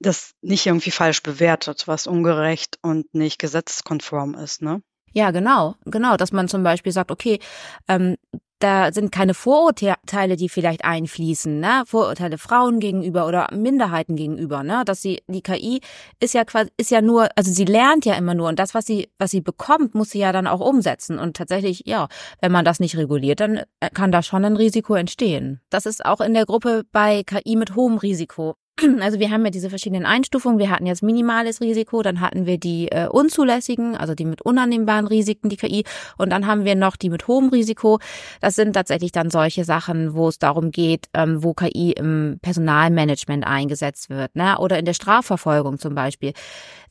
das 0.00 0.34
nicht 0.42 0.66
irgendwie 0.66 0.90
falsch 0.90 1.22
bewertet, 1.22 1.88
was 1.88 2.06
ungerecht 2.06 2.78
und 2.82 3.12
nicht 3.14 3.38
gesetzeskonform 3.38 4.34
ist, 4.34 4.62
ne? 4.62 4.82
Ja, 5.12 5.30
genau, 5.30 5.74
genau, 5.84 6.16
dass 6.16 6.32
man 6.32 6.48
zum 6.48 6.62
Beispiel 6.62 6.92
sagt, 6.92 7.10
okay, 7.10 7.40
ähm, 7.88 8.16
da 8.58 8.92
sind 8.92 9.12
keine 9.12 9.34
Vorurteile, 9.34 10.36
die 10.36 10.48
vielleicht 10.48 10.84
einfließen, 10.84 11.60
ne? 11.60 11.84
Vorurteile 11.86 12.38
Frauen 12.38 12.80
gegenüber 12.80 13.26
oder 13.26 13.48
Minderheiten 13.52 14.16
gegenüber, 14.16 14.62
ne? 14.62 14.82
Dass 14.84 15.02
sie 15.02 15.22
die 15.28 15.42
KI 15.42 15.80
ist 16.20 16.34
ja 16.34 16.44
quasi 16.44 16.70
ist 16.76 16.90
ja 16.90 17.00
nur, 17.00 17.28
also 17.36 17.52
sie 17.52 17.64
lernt 17.64 18.04
ja 18.04 18.14
immer 18.14 18.34
nur 18.34 18.48
und 18.48 18.58
das 18.58 18.74
was 18.74 18.86
sie 18.86 19.08
was 19.18 19.30
sie 19.30 19.40
bekommt, 19.40 19.94
muss 19.94 20.10
sie 20.10 20.18
ja 20.18 20.32
dann 20.32 20.46
auch 20.46 20.60
umsetzen 20.60 21.18
und 21.18 21.36
tatsächlich 21.36 21.82
ja, 21.86 22.08
wenn 22.40 22.52
man 22.52 22.64
das 22.64 22.80
nicht 22.80 22.96
reguliert, 22.96 23.40
dann 23.40 23.62
kann 23.94 24.12
da 24.12 24.22
schon 24.22 24.44
ein 24.44 24.56
Risiko 24.56 24.94
entstehen. 24.94 25.60
Das 25.70 25.86
ist 25.86 26.04
auch 26.04 26.20
in 26.20 26.34
der 26.34 26.46
Gruppe 26.46 26.84
bei 26.92 27.22
KI 27.24 27.56
mit 27.56 27.76
hohem 27.76 27.98
Risiko. 27.98 28.56
Also 29.00 29.18
wir 29.18 29.30
haben 29.30 29.44
ja 29.44 29.50
diese 29.50 29.70
verschiedenen 29.70 30.06
Einstufungen. 30.06 30.58
Wir 30.58 30.70
hatten 30.70 30.86
jetzt 30.86 31.02
minimales 31.02 31.60
Risiko, 31.60 32.02
dann 32.02 32.20
hatten 32.20 32.46
wir 32.46 32.58
die 32.58 32.88
äh, 32.88 33.08
unzulässigen, 33.08 33.96
also 33.96 34.14
die 34.14 34.24
mit 34.24 34.42
unannehmbaren 34.42 35.06
Risiken, 35.06 35.48
die 35.48 35.56
KI, 35.56 35.84
und 36.16 36.30
dann 36.30 36.46
haben 36.46 36.64
wir 36.64 36.74
noch 36.74 36.96
die 36.96 37.10
mit 37.10 37.26
hohem 37.28 37.48
Risiko. 37.48 37.98
Das 38.40 38.54
sind 38.54 38.74
tatsächlich 38.74 39.12
dann 39.12 39.30
solche 39.30 39.64
Sachen, 39.64 40.14
wo 40.14 40.28
es 40.28 40.38
darum 40.38 40.70
geht, 40.70 41.06
ähm, 41.14 41.42
wo 41.42 41.54
KI 41.54 41.92
im 41.92 42.38
Personalmanagement 42.42 43.46
eingesetzt 43.46 44.10
wird, 44.10 44.34
ne? 44.36 44.58
Oder 44.58 44.78
in 44.78 44.84
der 44.84 44.94
Strafverfolgung 44.94 45.78
zum 45.78 45.94
Beispiel. 45.94 46.32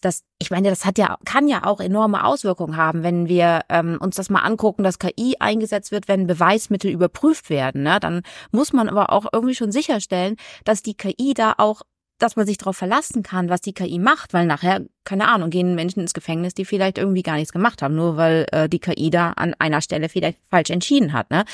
Das, 0.01 0.24
ich 0.39 0.51
meine, 0.51 0.70
das 0.70 0.86
hat 0.86 0.98
ja, 0.98 1.18
kann 1.25 1.48
ja 1.48 1.66
auch 1.66 1.80
enorme 1.80 2.24
Auswirkungen 2.24 2.77
haben, 2.77 3.04
wenn 3.04 3.27
wir 3.27 3.62
ähm, 3.70 3.98
uns 4.00 4.16
das 4.16 4.30
mal 4.30 4.42
angucken, 4.42 4.84
dass 4.84 5.00
KI 5.00 5.36
eingesetzt 5.39 5.92
wird, 5.92 6.08
wenn 6.08 6.27
Beweismittel 6.27 6.92
überprüft 6.92 7.50
werden. 7.50 7.84
Ne? 7.84 8.00
Dann 8.00 8.22
muss 8.51 8.74
man 8.74 8.89
aber 8.89 9.12
auch 9.12 9.25
irgendwie 9.32 9.56
schon 9.56 9.72
sicherstellen, 9.72 10.36
dass 10.66 10.82
die 10.84 10.96
KI 10.96 11.34
da 11.34 11.56
auch 11.58 11.82
dass 12.20 12.36
man 12.36 12.48
sich 12.48 12.58
darauf 12.58 12.75
verlassen 12.75 13.24
kann, 13.24 13.50
was 13.50 13.62
die 13.62 13.74
KI 13.74 14.00
macht, 14.00 14.34
weil 14.34 14.46
nachher, 14.46 14.82
keine 15.04 15.27
Ahnung, 15.27 15.50
gehen 15.50 15.75
Menschen 15.75 16.00
ins 16.00 16.13
Gefängnis, 16.13 16.54
die 16.54 16.66
vielleicht 16.66 16.98
irgendwie 16.98 17.22
gar 17.22 17.36
nichts 17.36 17.54
gemacht 17.54 17.82
haben, 17.82 17.96
nur 17.96 18.18
weil 18.18 18.48
äh, 18.51 18.68
die 18.68 18.80
KI 18.80 19.10
da 19.10 19.32
an 19.34 19.54
einer 19.60 19.82
Stelle 19.82 20.10
vielleicht 20.10 20.39
falsch 20.50 20.72
entschieden 20.72 21.13
hat. 21.13 21.30
Ne? 21.30 21.46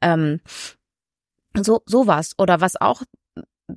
Ähm, 0.00 0.40
so 1.54 1.82
sowas 1.84 2.34
oder 2.38 2.60
was 2.60 2.80
auch 2.80 3.02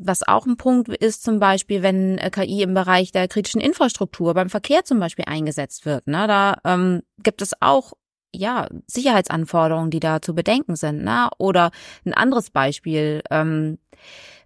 was 0.06 0.28
auch 0.28 0.46
ein 0.46 0.58
Punkt 0.58 0.90
ist 0.90 1.24
zum 1.24 1.40
Beispiel, 1.40 1.82
wenn 1.82 2.18
äh, 2.18 2.30
KI 2.30 2.62
im 2.62 2.74
Bereich 2.74 3.12
der 3.12 3.28
kritischen 3.28 3.62
Infrastruktur 3.62 4.34
beim 4.34 4.50
Verkehr 4.50 4.84
zum 4.84 5.00
Beispiel 5.00 5.26
eingesetzt 5.28 5.86
wird. 5.86 6.08
Ne? 6.08 6.28
Da 6.28 6.58
ähm, 6.64 7.02
gibt 7.22 7.42
es 7.42 7.54
auch 7.62 7.94
ja 8.36 8.68
Sicherheitsanforderungen, 8.88 9.92
die 9.92 10.00
da 10.00 10.22
zu 10.22 10.34
bedenken 10.36 10.76
sind. 10.76 11.04
Ne? 11.04 11.30
Oder 11.38 11.72
ein 12.06 12.14
anderes 12.14 12.50
Beispiel. 12.50 13.22
Ähm, 13.30 13.78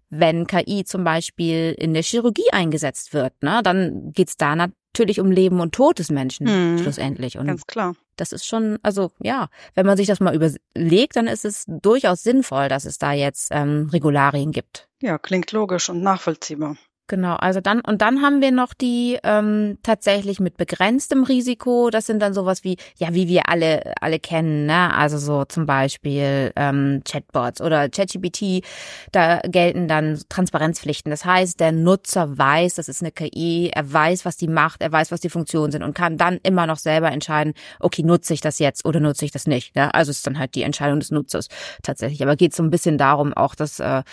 wenn 0.10 0.48
KI 0.48 0.86
zum 0.86 1.04
Beispiel 1.04 1.76
in 1.78 1.94
der 1.94 2.04
Chirurgie 2.04 2.50
eingesetzt 2.54 3.14
wird, 3.14 3.34
ne, 3.44 3.62
dann 3.62 4.14
geht's 4.14 4.38
da 4.38 4.56
natürlich 4.98 5.20
um 5.20 5.32
Leben 5.32 5.60
und 5.60 5.74
Tod 5.74 6.00
des 6.00 6.10
Menschen 6.10 6.48
hm, 6.48 6.80
schlussendlich. 6.80 7.38
Und 7.38 7.48
ganz 7.48 7.68
klar. 7.68 7.96
Das 8.16 8.32
ist 8.32 8.48
schon, 8.48 8.80
also 8.82 9.12
ja, 9.20 9.50
wenn 9.76 9.86
man 9.86 9.96
sich 9.96 10.08
das 10.08 10.20
mal 10.20 10.34
überlegt, 10.34 11.16
dann 11.16 11.28
ist 11.28 11.46
es 11.46 11.66
durchaus 11.68 12.24
sinnvoll, 12.24 12.68
dass 12.68 12.86
es 12.86 12.98
da 12.98 13.14
jetzt 13.14 13.50
ähm, 13.52 13.90
Regularien 13.94 14.52
gibt. 14.52 14.90
Ja, 15.02 15.20
klingt 15.20 15.52
logisch 15.52 15.90
und 15.90 16.02
nachvollziehbar. 16.02 16.78
Genau, 17.10 17.36
also 17.36 17.62
dann 17.62 17.80
und 17.80 18.02
dann 18.02 18.22
haben 18.22 18.42
wir 18.42 18.52
noch 18.52 18.74
die 18.74 19.18
ähm, 19.24 19.78
tatsächlich 19.82 20.42
mit 20.42 20.58
begrenztem 20.58 21.24
Risiko. 21.24 21.90
Das 21.90 22.06
sind 22.06 22.22
dann 22.22 22.34
sowas 22.34 22.66
wie 22.66 22.76
ja, 22.98 23.14
wie 23.14 23.30
wir 23.30 23.48
alle 23.48 23.94
alle 24.02 24.20
kennen, 24.20 24.66
ne? 24.66 24.94
Also 24.94 25.18
so 25.18 25.46
zum 25.46 25.66
Beispiel 25.66 26.52
ähm, 26.58 27.02
Chatbots 27.10 27.62
oder 27.62 27.88
ChatGPT. 27.88 28.66
Da 29.14 29.40
gelten 29.40 29.88
dann 29.88 30.20
Transparenzpflichten. 30.28 31.10
Das 31.10 31.24
heißt, 31.24 31.62
der 31.62 31.72
Nutzer 31.72 32.38
weiß, 32.38 32.76
das 32.76 32.90
ist 32.90 33.02
eine 33.02 33.14
KI, 33.14 33.72
er 33.74 33.94
weiß, 33.94 34.26
was 34.26 34.36
die 34.36 34.50
macht, 34.50 34.82
er 34.82 34.92
weiß, 34.92 35.10
was 35.10 35.22
die 35.22 35.30
Funktionen 35.30 35.72
sind 35.72 35.84
und 35.84 35.94
kann 35.94 36.18
dann 36.18 36.40
immer 36.44 36.68
noch 36.68 36.78
selber 36.78 37.10
entscheiden, 37.10 37.54
okay, 37.80 38.04
nutze 38.04 38.34
ich 38.34 38.42
das 38.42 38.60
jetzt 38.60 38.84
oder 38.84 39.00
nutze 39.00 39.24
ich 39.24 39.32
das 39.32 39.48
nicht. 39.48 39.78
Ne? 39.78 39.94
Also 39.94 40.12
ist 40.12 40.28
dann 40.28 40.38
halt 40.38 40.56
die 40.56 40.64
Entscheidung 40.64 41.00
des 41.00 41.12
Nutzers 41.12 41.48
tatsächlich. 41.84 42.22
Aber 42.22 42.36
geht 42.36 42.54
so 42.54 42.64
ein 42.64 42.70
bisschen 42.70 42.98
darum, 42.98 43.32
auch 43.32 43.56
dass 43.56 43.80
äh, 43.80 44.04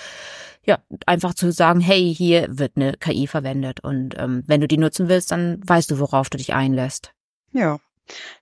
ja, 0.66 0.78
einfach 1.06 1.35
zu 1.35 1.52
sagen, 1.52 1.80
hey, 1.80 2.14
hier 2.14 2.47
wird 2.50 2.76
eine 2.76 2.94
KI 2.94 3.26
verwendet 3.26 3.80
und 3.80 4.14
ähm, 4.18 4.42
wenn 4.47 4.61
du 4.61 4.68
die 4.68 4.78
nutzen 4.78 5.09
willst, 5.09 5.30
dann 5.30 5.61
weißt 5.66 5.90
du, 5.90 5.99
worauf 5.99 6.30
du 6.30 6.38
dich 6.38 6.54
einlässt. 6.54 7.12
Ja, 7.52 7.78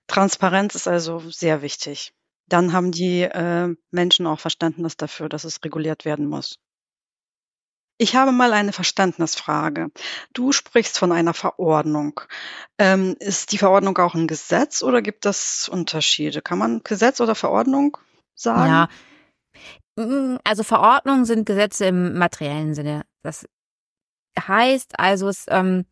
Transparenz 0.07 0.75
ist 0.75 0.87
also 0.87 1.19
sehr 1.29 1.61
wichtig. 1.61 2.13
Dann 2.47 2.73
haben 2.73 2.91
die 2.91 3.21
äh, 3.21 3.75
Menschen 3.91 4.27
auch 4.27 4.39
Verständnis 4.39 4.97
dafür, 4.97 5.29
dass 5.29 5.43
es 5.43 5.63
reguliert 5.63 6.05
werden 6.05 6.27
muss. 6.27 6.59
Ich 7.97 8.15
habe 8.15 8.31
mal 8.31 8.53
eine 8.53 8.73
Verständnisfrage. 8.73 9.89
Du 10.33 10.51
sprichst 10.51 10.97
von 10.97 11.11
einer 11.11 11.33
Verordnung. 11.33 12.19
Ähm, 12.77 13.15
ist 13.19 13.51
die 13.51 13.57
Verordnung 13.57 13.97
auch 13.99 14.15
ein 14.15 14.27
Gesetz 14.27 14.81
oder 14.81 15.01
gibt 15.01 15.25
es 15.25 15.69
Unterschiede? 15.69 16.41
Kann 16.41 16.57
man 16.57 16.81
Gesetz 16.83 17.21
oder 17.21 17.35
Verordnung 17.35 17.97
sagen? 18.35 18.69
Ja, 18.69 18.89
also 19.95 20.63
Verordnungen 20.63 21.25
sind 21.25 21.45
Gesetze 21.45 21.85
im 21.85 22.17
materiellen 22.17 22.73
Sinne. 22.73 23.03
Das 23.21 23.45
heißt 24.39 24.99
also, 24.99 25.29
es, 25.29 25.45
ähm, 25.49 25.85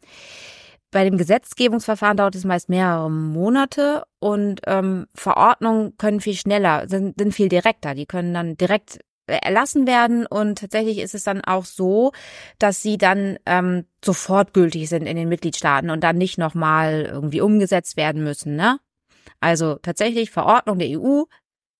bei 0.91 1.05
dem 1.05 1.17
Gesetzgebungsverfahren 1.17 2.17
dauert 2.17 2.35
es 2.35 2.43
meist 2.43 2.67
mehrere 2.67 3.09
Monate 3.09 4.03
und 4.19 4.61
ähm, 4.67 5.07
Verordnungen 5.15 5.95
können 5.97 6.19
viel 6.19 6.33
schneller, 6.33 6.89
sind, 6.89 7.17
sind 7.17 7.33
viel 7.33 7.47
direkter. 7.47 7.95
Die 7.95 8.05
können 8.05 8.33
dann 8.33 8.57
direkt 8.57 8.99
erlassen 9.27 9.87
werden 9.87 10.25
und 10.25 10.59
tatsächlich 10.59 10.97
ist 10.97 11.15
es 11.15 11.23
dann 11.23 11.41
auch 11.41 11.63
so, 11.63 12.11
dass 12.59 12.81
sie 12.81 12.97
dann 12.97 13.37
ähm, 13.45 13.85
sofort 14.03 14.53
gültig 14.53 14.89
sind 14.89 15.05
in 15.05 15.15
den 15.15 15.29
Mitgliedstaaten 15.29 15.89
und 15.89 16.03
dann 16.03 16.17
nicht 16.17 16.37
nochmal 16.37 17.03
irgendwie 17.03 17.39
umgesetzt 17.39 17.95
werden 17.95 18.23
müssen. 18.23 18.55
Ne? 18.57 18.79
Also 19.39 19.75
tatsächlich 19.75 20.31
Verordnung 20.31 20.79
der 20.79 20.99
EU 20.99 21.23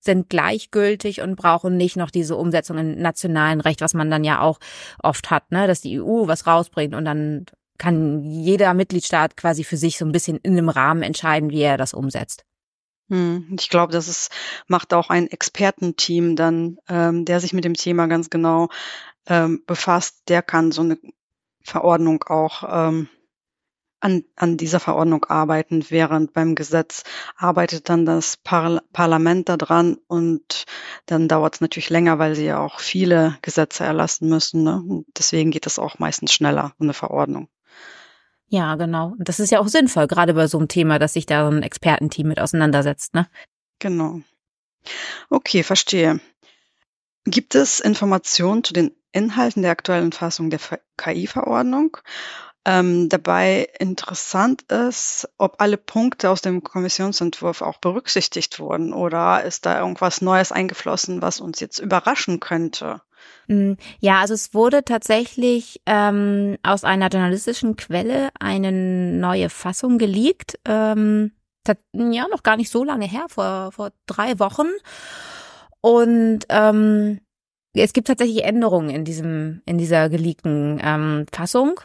sind 0.04 0.28
gleichgültig 0.28 1.20
und 1.20 1.36
brauchen 1.36 1.76
nicht 1.76 1.96
noch 1.96 2.10
diese 2.10 2.36
Umsetzung 2.36 2.78
in 2.78 3.00
nationalen 3.00 3.60
Recht, 3.60 3.80
was 3.80 3.94
man 3.94 4.10
dann 4.10 4.24
ja 4.24 4.40
auch 4.40 4.58
oft 5.02 5.30
hat, 5.30 5.50
ne, 5.52 5.66
dass 5.66 5.80
die 5.80 6.00
EU 6.00 6.26
was 6.26 6.46
rausbringt 6.46 6.94
und 6.94 7.04
dann 7.04 7.46
kann 7.78 8.22
jeder 8.22 8.74
Mitgliedstaat 8.74 9.36
quasi 9.36 9.64
für 9.64 9.76
sich 9.76 9.98
so 9.98 10.04
ein 10.04 10.12
bisschen 10.12 10.38
in 10.38 10.52
einem 10.52 10.68
Rahmen 10.68 11.02
entscheiden, 11.02 11.50
wie 11.50 11.62
er 11.62 11.76
das 11.76 11.94
umsetzt. 11.94 12.44
Hm, 13.08 13.56
ich 13.58 13.68
glaube, 13.68 13.92
das 13.92 14.08
ist, 14.08 14.30
macht 14.68 14.94
auch 14.94 15.10
ein 15.10 15.26
Expertenteam 15.26 16.36
dann, 16.36 16.78
ähm, 16.88 17.24
der 17.24 17.40
sich 17.40 17.52
mit 17.52 17.64
dem 17.64 17.74
Thema 17.74 18.06
ganz 18.06 18.30
genau 18.30 18.68
ähm, 19.26 19.62
befasst, 19.66 20.22
der 20.28 20.42
kann 20.42 20.72
so 20.72 20.82
eine 20.82 20.98
Verordnung 21.62 22.22
auch 22.24 22.62
ähm, 22.68 23.08
an, 24.02 24.24
an 24.34 24.56
dieser 24.56 24.80
Verordnung 24.80 25.24
arbeiten, 25.26 25.86
während 25.88 26.32
beim 26.32 26.54
Gesetz 26.54 27.04
arbeitet 27.36 27.88
dann 27.88 28.04
das 28.04 28.36
Par 28.36 28.82
Parlament 28.92 29.48
daran 29.48 29.96
und 30.08 30.64
dann 31.06 31.28
dauert 31.28 31.54
es 31.54 31.60
natürlich 31.60 31.88
länger, 31.88 32.18
weil 32.18 32.34
sie 32.34 32.46
ja 32.46 32.58
auch 32.58 32.80
viele 32.80 33.38
Gesetze 33.42 33.84
erlassen 33.84 34.28
müssen. 34.28 34.64
Ne? 34.64 34.76
Und 34.76 35.06
deswegen 35.16 35.52
geht 35.52 35.66
es 35.66 35.78
auch 35.78 36.00
meistens 36.00 36.32
schneller, 36.32 36.74
eine 36.80 36.94
Verordnung. 36.94 37.48
Ja, 38.48 38.74
genau. 38.74 39.14
Und 39.18 39.28
das 39.28 39.40
ist 39.40 39.50
ja 39.50 39.60
auch 39.60 39.68
sinnvoll, 39.68 40.08
gerade 40.08 40.34
bei 40.34 40.46
so 40.46 40.58
einem 40.58 40.68
Thema, 40.68 40.98
dass 40.98 41.14
sich 41.14 41.24
da 41.24 41.48
ein 41.48 41.62
Expertenteam 41.62 42.28
mit 42.28 42.40
auseinandersetzt, 42.40 43.14
ne? 43.14 43.28
Genau. 43.78 44.20
Okay, 45.30 45.62
verstehe. 45.62 46.20
Gibt 47.24 47.54
es 47.54 47.78
Informationen 47.80 48.64
zu 48.64 48.72
den 48.72 48.90
Inhalten 49.12 49.62
der 49.62 49.70
aktuellen 49.70 50.12
Fassung 50.12 50.50
der 50.50 50.58
KI-Verordnung? 50.96 51.98
Ähm, 52.64 53.08
dabei 53.08 53.68
interessant 53.80 54.62
ist, 54.70 55.28
ob 55.36 55.60
alle 55.60 55.76
Punkte 55.76 56.30
aus 56.30 56.42
dem 56.42 56.62
Kommissionsentwurf 56.62 57.60
auch 57.60 57.78
berücksichtigt 57.78 58.60
wurden 58.60 58.92
oder 58.92 59.42
ist 59.42 59.66
da 59.66 59.80
irgendwas 59.80 60.20
Neues 60.20 60.52
eingeflossen, 60.52 61.22
was 61.22 61.40
uns 61.40 61.58
jetzt 61.58 61.80
überraschen 61.80 62.38
könnte? 62.38 63.02
Hm, 63.48 63.76
ja, 63.98 64.20
also 64.20 64.34
es 64.34 64.54
wurde 64.54 64.84
tatsächlich 64.84 65.80
ähm, 65.86 66.56
aus 66.62 66.84
einer 66.84 67.08
journalistischen 67.08 67.74
Quelle 67.74 68.28
eine 68.38 68.70
neue 68.70 69.50
Fassung 69.50 69.98
geleakt. 69.98 70.58
Ähm, 70.64 71.32
ja, 71.92 72.28
noch 72.28 72.44
gar 72.44 72.56
nicht 72.56 72.70
so 72.70 72.84
lange 72.84 73.06
her, 73.06 73.26
vor, 73.28 73.72
vor 73.72 73.90
drei 74.06 74.38
Wochen. 74.38 74.68
Und 75.80 76.40
ähm, 76.48 77.20
es 77.74 77.92
gibt 77.92 78.06
tatsächlich 78.06 78.44
Änderungen 78.44 78.90
in 78.90 79.04
diesem, 79.04 79.62
in 79.66 79.78
dieser 79.78 80.08
geleakten 80.08 80.80
ähm, 80.82 81.26
Fassung 81.32 81.80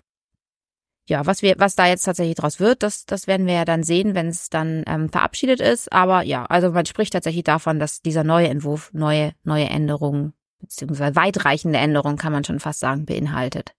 ja, 1.08 1.26
was 1.26 1.42
wir, 1.42 1.56
was 1.58 1.76
da 1.76 1.88
jetzt 1.88 2.04
tatsächlich 2.04 2.36
draus 2.36 2.60
wird, 2.60 2.84
das, 2.84 3.06
das 3.06 3.28
werden 3.28 3.48
wir 3.48 3.54
ja 3.54 3.66
dann 3.66 3.84
sehen, 3.84 4.14
wenn 4.14 4.28
es 4.28 4.50
dann 4.50 4.84
ähm, 4.88 5.10
verabschiedet 5.10 5.62
ist. 5.62 5.92
Aber 5.92 6.22
ja, 6.22 6.46
also 6.46 6.72
man 6.72 6.86
spricht 6.86 7.14
tatsächlich 7.14 7.46
davon, 7.46 7.80
dass 7.80 8.02
dieser 8.02 8.24
neue 8.24 8.50
Entwurf 8.50 8.92
neue, 8.94 9.34
neue 9.44 9.66
Änderungen, 9.66 10.34
beziehungsweise 10.60 11.16
weitreichende 11.16 11.80
Änderungen, 11.80 12.18
kann 12.18 12.34
man 12.34 12.44
schon 12.44 12.60
fast 12.60 12.82
sagen, 12.82 13.06
beinhaltet. 13.06 13.74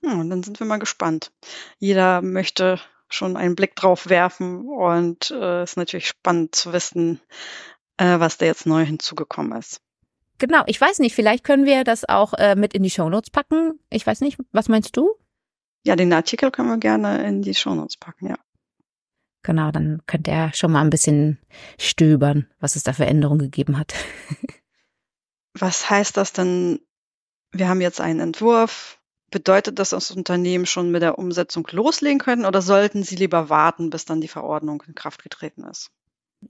Und 0.00 0.30
dann 0.30 0.42
sind 0.42 0.58
wir 0.58 0.66
mal 0.66 0.78
gespannt. 0.78 1.30
Jeder 1.78 2.22
möchte 2.22 2.80
schon 3.08 3.36
einen 3.36 3.54
Blick 3.54 3.76
drauf 3.76 4.08
werfen 4.08 4.66
und 4.66 5.30
es 5.30 5.36
äh, 5.38 5.62
ist 5.64 5.76
natürlich 5.76 6.08
spannend 6.08 6.54
zu 6.54 6.72
wissen, 6.72 7.20
äh, 7.98 8.18
was 8.18 8.38
da 8.38 8.46
jetzt 8.46 8.66
neu 8.66 8.84
hinzugekommen 8.84 9.58
ist. 9.58 9.80
Genau, 10.38 10.62
ich 10.66 10.80
weiß 10.80 10.98
nicht, 10.98 11.14
vielleicht 11.14 11.44
können 11.44 11.66
wir 11.66 11.84
das 11.84 12.08
auch 12.08 12.32
äh, 12.34 12.56
mit 12.56 12.72
in 12.74 12.82
die 12.82 12.90
Shownotes 12.90 13.30
packen. 13.30 13.78
Ich 13.90 14.06
weiß 14.06 14.22
nicht, 14.22 14.38
was 14.50 14.68
meinst 14.68 14.96
du? 14.96 15.14
Ja, 15.84 15.96
den 15.96 16.12
Artikel 16.12 16.50
können 16.50 16.68
wir 16.68 16.78
gerne 16.78 17.26
in 17.26 17.42
die 17.42 17.54
Shownotes 17.54 17.96
packen, 17.96 18.28
ja. 18.28 18.38
Genau, 19.42 19.72
dann 19.72 20.02
könnt 20.06 20.28
ihr 20.28 20.52
schon 20.54 20.70
mal 20.70 20.82
ein 20.82 20.90
bisschen 20.90 21.38
stöbern, 21.78 22.48
was 22.60 22.76
es 22.76 22.84
da 22.84 22.92
für 22.92 23.06
Änderungen 23.06 23.40
gegeben 23.40 23.76
hat. 23.76 23.94
was 25.54 25.90
heißt 25.90 26.16
das 26.16 26.32
denn? 26.32 26.80
Wir 27.50 27.68
haben 27.68 27.80
jetzt 27.80 28.00
einen 28.00 28.20
Entwurf. 28.20 29.00
Bedeutet 29.30 29.78
das, 29.78 29.90
dass 29.90 30.10
Unternehmen 30.10 30.66
schon 30.66 30.90
mit 30.90 31.02
der 31.02 31.18
Umsetzung 31.18 31.66
loslegen 31.72 32.18
können 32.18 32.44
oder 32.44 32.62
sollten 32.62 33.02
sie 33.02 33.16
lieber 33.16 33.48
warten, 33.48 33.90
bis 33.90 34.04
dann 34.04 34.20
die 34.20 34.28
Verordnung 34.28 34.82
in 34.86 34.94
Kraft 34.94 35.22
getreten 35.22 35.64
ist? 35.64 35.90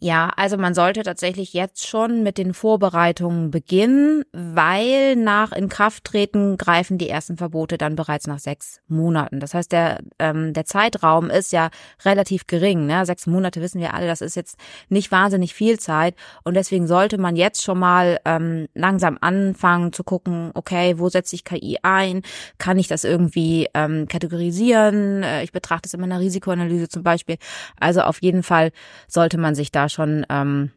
Ja, 0.00 0.32
also 0.36 0.56
man 0.56 0.74
sollte 0.74 1.02
tatsächlich 1.02 1.52
jetzt 1.52 1.86
schon 1.86 2.22
mit 2.22 2.38
den 2.38 2.54
Vorbereitungen 2.54 3.50
beginnen, 3.50 4.24
weil 4.32 5.16
nach 5.16 5.52
Inkrafttreten 5.52 6.56
greifen 6.56 6.96
die 6.96 7.10
ersten 7.10 7.36
Verbote 7.36 7.76
dann 7.76 7.94
bereits 7.94 8.26
nach 8.26 8.38
sechs 8.38 8.80
Monaten. 8.88 9.38
Das 9.38 9.52
heißt, 9.52 9.70
der, 9.70 10.00
ähm, 10.18 10.54
der 10.54 10.64
Zeitraum 10.64 11.28
ist 11.28 11.52
ja 11.52 11.68
relativ 12.04 12.46
gering. 12.46 12.86
Ne? 12.86 13.04
Sechs 13.04 13.26
Monate 13.26 13.60
wissen 13.60 13.80
wir 13.80 13.92
alle, 13.92 14.06
das 14.06 14.22
ist 14.22 14.34
jetzt 14.34 14.56
nicht 14.88 15.12
wahnsinnig 15.12 15.52
viel 15.52 15.78
Zeit. 15.78 16.14
Und 16.42 16.54
deswegen 16.54 16.86
sollte 16.86 17.18
man 17.18 17.36
jetzt 17.36 17.62
schon 17.62 17.78
mal 17.78 18.18
ähm, 18.24 18.68
langsam 18.74 19.18
anfangen 19.20 19.92
zu 19.92 20.04
gucken, 20.04 20.52
okay, 20.54 20.98
wo 20.98 21.10
setze 21.10 21.36
ich 21.36 21.44
KI 21.44 21.78
ein? 21.82 22.22
Kann 22.56 22.78
ich 22.78 22.88
das 22.88 23.04
irgendwie 23.04 23.68
ähm, 23.74 24.08
kategorisieren? 24.08 25.22
Äh, 25.22 25.44
ich 25.44 25.52
betrachte 25.52 25.86
es 25.86 25.94
in 25.94 26.00
meiner 26.00 26.18
Risikoanalyse 26.18 26.88
zum 26.88 27.02
Beispiel. 27.02 27.36
Also 27.78 28.00
auf 28.00 28.22
jeden 28.22 28.42
Fall 28.42 28.72
sollte 29.06 29.36
man 29.36 29.54
sich 29.54 29.70
da 29.70 29.81
da 29.82 29.88
schon 29.88 30.24
ähm, 30.28 30.72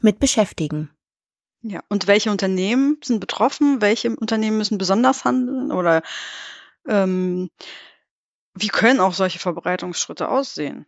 mit 0.00 0.18
beschäftigen. 0.18 0.90
Ja, 1.62 1.80
und 1.88 2.06
welche 2.06 2.30
Unternehmen 2.30 2.98
sind 3.02 3.20
betroffen? 3.20 3.80
Welche 3.80 4.14
Unternehmen 4.14 4.58
müssen 4.58 4.78
besonders 4.78 5.24
handeln? 5.24 5.72
Oder 5.72 6.02
ähm, 6.86 7.50
wie 8.54 8.68
können 8.68 9.00
auch 9.00 9.14
solche 9.14 9.38
Verbreitungsschritte 9.38 10.28
aussehen? 10.28 10.86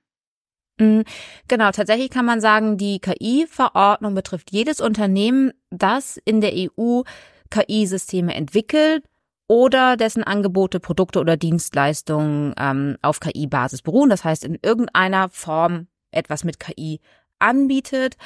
Mm, 0.78 1.00
genau, 1.48 1.70
tatsächlich 1.70 2.10
kann 2.10 2.26
man 2.26 2.40
sagen, 2.40 2.76
die 2.76 3.00
KI-Verordnung 3.00 4.14
betrifft 4.14 4.52
jedes 4.52 4.80
Unternehmen, 4.80 5.52
das 5.70 6.18
in 6.24 6.42
der 6.42 6.52
EU 6.54 7.02
KI-Systeme 7.50 8.34
entwickelt 8.34 9.04
oder 9.48 9.96
dessen 9.96 10.24
Angebote, 10.24 10.80
Produkte 10.80 11.20
oder 11.20 11.36
Dienstleistungen 11.36 12.54
ähm, 12.58 12.98
auf 13.00 13.20
KI-Basis 13.20 13.80
beruhen. 13.80 14.10
Das 14.10 14.24
heißt, 14.24 14.44
in 14.44 14.58
irgendeiner 14.60 15.30
Form 15.30 15.86
etwas 16.10 16.44
mit 16.44 16.58
KI 16.60 17.00
anbietet. 17.38 18.16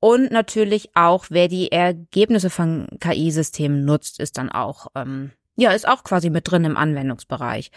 Und 0.00 0.30
natürlich 0.30 0.90
auch, 0.94 1.26
wer 1.30 1.48
die 1.48 1.72
Ergebnisse 1.72 2.50
von 2.50 2.86
KI-Systemen 3.00 3.84
nutzt, 3.84 4.20
ist 4.20 4.38
dann 4.38 4.50
auch, 4.50 4.88
ähm, 4.94 5.32
ja, 5.56 5.72
ist 5.72 5.88
auch 5.88 6.04
quasi 6.04 6.30
mit 6.30 6.50
drin 6.50 6.64
im 6.64 6.76
Anwendungsbereich. 6.76 7.70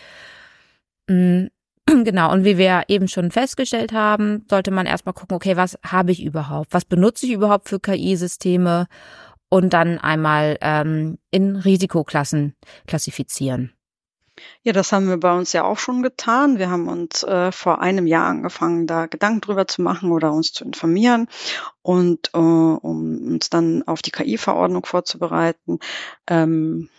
Mhm. 1.08 1.50
Genau, 2.04 2.32
und 2.32 2.44
wie 2.44 2.60
wir 2.60 2.84
eben 2.88 3.08
schon 3.08 3.32
festgestellt 3.32 3.94
haben, 3.94 4.46
sollte 4.48 4.70
man 4.70 4.86
erstmal 4.86 5.14
gucken, 5.14 5.36
okay, 5.36 5.58
was 5.58 5.80
habe 5.84 6.12
ich 6.12 6.24
überhaupt? 6.24 6.68
Was 6.72 6.86
benutze 6.86 7.26
ich 7.26 7.32
überhaupt 7.32 7.68
für 7.68 7.80
KI-Systeme? 7.80 8.86
Und 9.50 9.74
dann 9.74 9.98
einmal 9.98 10.58
ähm, 10.62 11.18
in 11.32 11.56
Risikoklassen 11.56 12.56
klassifizieren. 12.86 13.74
Ja, 14.64 14.74
das 14.74 14.92
haben 14.92 15.08
wir 15.08 15.18
bei 15.18 15.36
uns 15.36 15.54
ja 15.54 15.64
auch 15.64 15.78
schon 15.78 16.04
getan. 16.04 16.58
Wir 16.58 16.70
haben 16.70 16.88
uns 16.88 17.24
äh, 17.24 17.52
vor 17.52 17.82
einem 17.82 18.08
Jahr 18.08 18.28
angefangen, 18.28 18.88
da 18.88 19.06
Gedanken 19.06 19.42
drüber 19.42 19.68
zu 19.68 19.82
machen 19.82 20.12
oder 20.12 20.32
uns 20.32 20.54
zu 20.54 20.64
informieren 20.64 21.28
und 21.82 22.30
äh, 22.34 22.38
um 22.38 23.34
uns 23.34 23.50
dann 23.50 23.84
auf 23.88 24.02
die 24.02 24.12
KI-Verordnung 24.12 24.86
vorzubereiten. 24.86 25.80
Ähm, 26.28 26.90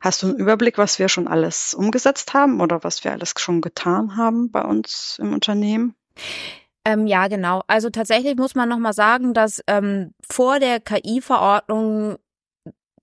hast 0.00 0.22
du 0.22 0.28
einen 0.28 0.36
Überblick, 0.36 0.78
was 0.78 0.98
wir 0.98 1.08
schon 1.08 1.28
alles 1.28 1.74
umgesetzt 1.74 2.34
haben 2.34 2.60
oder 2.60 2.84
was 2.84 3.04
wir 3.04 3.12
alles 3.12 3.34
schon 3.38 3.60
getan 3.60 4.16
haben 4.16 4.50
bei 4.50 4.62
uns 4.62 5.18
im 5.20 5.32
Unternehmen? 5.32 5.94
Ähm, 6.84 7.06
ja, 7.06 7.28
genau. 7.28 7.62
Also 7.66 7.88
tatsächlich 7.88 8.36
muss 8.36 8.54
man 8.54 8.68
nochmal 8.68 8.92
sagen, 8.92 9.32
dass 9.32 9.62
ähm, 9.66 10.12
vor 10.30 10.60
der 10.60 10.80
KI-Verordnung 10.80 12.18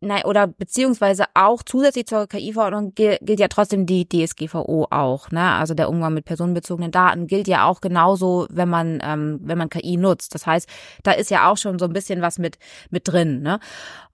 nein, 0.02 0.24
oder 0.26 0.48
beziehungsweise 0.48 1.26
auch 1.34 1.64
zusätzlich 1.64 2.08
zur 2.08 2.28
KI-Verordnung 2.28 2.94
gilt, 2.96 3.40
ja 3.40 3.48
trotzdem 3.48 3.86
die 3.86 4.08
DSGVO 4.08 4.88
auch, 4.90 5.32
ne? 5.32 5.54
Also 5.54 5.74
der 5.74 5.90
Umgang 5.90 6.14
mit 6.14 6.26
personenbezogenen 6.26 6.92
Daten 6.92 7.28
gilt 7.28 7.48
ja 7.48 7.66
auch 7.66 7.82
genauso, 7.82 8.48
wenn 8.50 8.70
man 8.70 9.00
ähm, 9.04 9.40
wenn 9.44 9.58
man 9.58 9.70
KI 9.70 9.98
nutzt. 9.98 10.36
Das 10.36 10.46
heißt, 10.46 10.68
da 11.04 11.12
ist 11.12 11.32
ja 11.32 11.50
auch 11.50 11.58
schon 11.58 11.80
so 11.80 11.86
ein 11.86 11.94
bisschen 11.94 12.22
was 12.22 12.40
mit 12.40 12.58
mit 12.90 13.08
drin, 13.08 13.42
ne? 13.42 13.60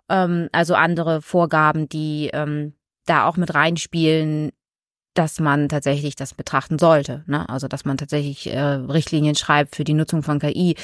Ähm, 0.10 0.50
also 0.51 0.75
andere 0.75 1.22
Vorgaben, 1.22 1.89
die 1.89 2.29
ähm, 2.34 2.74
da 3.06 3.27
auch 3.27 3.38
mit 3.38 3.53
reinspielen, 3.53 4.51
dass 5.17 5.39
man 5.39 5.67
tatsächlich 5.69 6.15
das 6.15 6.33
betrachten 6.33 6.77
sollte. 6.77 7.24
Ne? 7.25 7.47
Also 7.50 7.67
dass 7.67 7.86
man 7.86 7.97
tatsächlich 7.97 8.53
äh, 8.53 8.59
Richtlinien 8.59 9.36
schreibt 9.36 9.75
für 9.75 9.83
die 9.83 9.93
Nutzung 9.93 10.21
von 10.21 10.39
KI. 10.39 10.75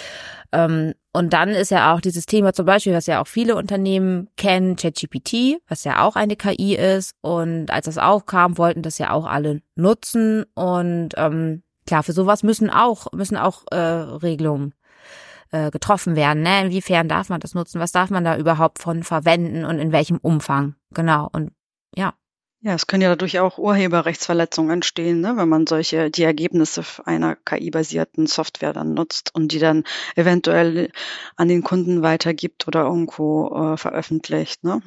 Ähm, 0.51 0.93
und 1.11 1.33
dann 1.33 1.49
ist 1.49 1.69
ja 1.69 1.93
auch 1.93 2.01
dieses 2.01 2.25
Thema 2.25 2.53
zum 2.53 2.65
Beispiel, 2.65 2.93
was 2.93 3.05
ja 3.05 3.21
auch 3.21 3.27
viele 3.27 3.55
Unternehmen 3.55 4.29
kennen, 4.35 4.75
ChatGPT, 4.75 5.61
was 5.67 5.83
ja 5.83 6.03
auch 6.03 6.15
eine 6.15 6.35
KI 6.35 6.75
ist. 6.75 7.13
Und 7.21 7.69
als 7.69 7.85
das 7.85 7.99
aufkam, 7.99 8.57
wollten 8.57 8.81
das 8.81 8.97
ja 8.97 9.11
auch 9.11 9.25
alle 9.25 9.61
nutzen. 9.75 10.45
Und 10.55 11.09
ähm, 11.17 11.61
klar, 11.85 12.01
für 12.01 12.13
sowas 12.13 12.41
müssen 12.41 12.71
auch 12.71 13.11
müssen 13.13 13.37
auch 13.37 13.63
äh, 13.71 13.77
Regelungen 13.77 14.73
äh, 15.51 15.69
getroffen 15.69 16.15
werden. 16.15 16.41
Ne? 16.41 16.65
Inwiefern 16.65 17.07
darf 17.07 17.29
man 17.29 17.39
das 17.39 17.53
nutzen? 17.53 17.79
Was 17.79 17.91
darf 17.91 18.09
man 18.09 18.23
da 18.23 18.35
überhaupt 18.35 18.79
von 18.79 19.03
verwenden 19.03 19.65
und 19.65 19.77
in 19.77 19.91
welchem 19.91 20.17
Umfang? 20.17 20.75
Genau. 20.91 21.29
Und 21.31 21.51
ja. 21.95 22.13
Ja, 22.65 22.75
es 22.75 22.87
können 22.87 23.01
ja 23.01 23.09
dadurch 23.09 23.39
auch 23.39 23.57
Urheberrechtsverletzungen 23.57 24.71
entstehen, 24.71 25.19
ne, 25.19 25.35
wenn 25.35 25.49
man 25.49 25.67
solche 25.67 26.09
die 26.09 26.23
Ergebnisse 26.23 26.81
einer 27.03 27.35
KI-basierten 27.35 28.25
Software 28.25 28.71
dann 28.71 28.93
nutzt 28.93 29.35
und 29.35 29.51
die 29.51 29.59
dann 29.59 29.83
eventuell 30.15 30.89
an 31.35 31.49
den 31.49 31.61
Kunden 31.63 32.03
weitergibt 32.03 32.65
oder 32.65 32.83
irgendwo 32.83 33.49
äh, 33.53 33.75
veröffentlicht. 33.75 34.63
Ne? 34.63 34.81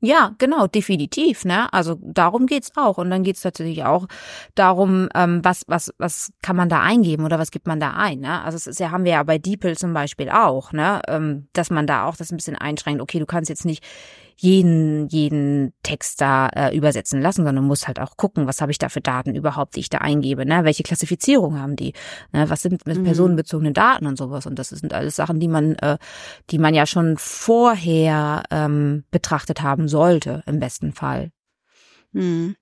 Ja, 0.00 0.34
genau, 0.38 0.68
definitiv, 0.68 1.44
ne? 1.44 1.72
Also 1.72 1.96
darum 2.00 2.46
geht's 2.46 2.70
auch. 2.76 2.98
Und 2.98 3.10
dann 3.10 3.24
geht's 3.24 3.42
natürlich 3.42 3.84
auch 3.84 4.06
darum, 4.54 5.08
ähm, 5.14 5.40
was, 5.44 5.64
was, 5.66 5.92
was 5.98 6.32
kann 6.40 6.54
man 6.56 6.68
da 6.68 6.82
eingeben 6.82 7.24
oder 7.24 7.38
was 7.38 7.50
gibt 7.50 7.66
man 7.66 7.80
da 7.80 7.92
ein, 7.92 8.20
ne? 8.20 8.42
Also 8.42 8.56
es 8.56 8.66
ist 8.68 8.80
ja, 8.80 8.92
haben 8.92 9.04
wir 9.04 9.12
ja 9.12 9.22
bei 9.24 9.38
DeepL 9.38 9.76
zum 9.76 9.92
Beispiel 9.92 10.28
auch, 10.30 10.72
ne? 10.72 11.02
Ähm, 11.08 11.48
dass 11.52 11.70
man 11.70 11.88
da 11.88 12.06
auch 12.06 12.16
das 12.16 12.30
ein 12.30 12.36
bisschen 12.36 12.56
einschränkt. 12.56 13.02
Okay, 13.02 13.18
du 13.18 13.26
kannst 13.26 13.48
jetzt 13.48 13.64
nicht 13.64 13.84
jeden, 14.36 15.08
jeden 15.08 15.72
Text 15.82 16.20
da 16.20 16.48
äh, 16.48 16.76
übersetzen 16.76 17.20
lassen, 17.20 17.44
sondern 17.44 17.64
musst 17.64 17.86
halt 17.86 18.00
auch 18.00 18.16
gucken, 18.16 18.46
was 18.46 18.60
habe 18.60 18.72
ich 18.72 18.78
da 18.78 18.88
für 18.88 19.00
Daten 19.00 19.34
überhaupt, 19.34 19.76
die 19.76 19.80
ich 19.80 19.90
da 19.90 19.98
eingebe, 19.98 20.46
ne? 20.46 20.64
Welche 20.64 20.82
Klassifizierung 20.82 21.58
haben 21.58 21.76
die? 21.76 21.92
Ne? 22.32 22.48
Was 22.50 22.62
sind 22.62 22.86
mit 22.86 22.98
mhm. 22.98 23.04
personenbezogenen 23.04 23.74
Daten 23.74 24.06
und 24.06 24.16
sowas? 24.16 24.46
Und 24.46 24.58
das 24.58 24.70
sind 24.70 24.92
alles 24.92 25.16
Sachen, 25.16 25.40
die 25.40 25.48
man, 25.48 25.74
äh, 25.76 25.98
die 26.50 26.58
man 26.58 26.74
ja 26.74 26.86
schon 26.86 27.16
vorher 27.18 28.42
ähm, 28.50 29.04
betrachtet 29.10 29.62
haben 29.62 29.88
sollte, 29.88 30.42
im 30.46 30.60
besten 30.60 30.92
Fall. 30.92 31.30
Mhm. 32.12 32.56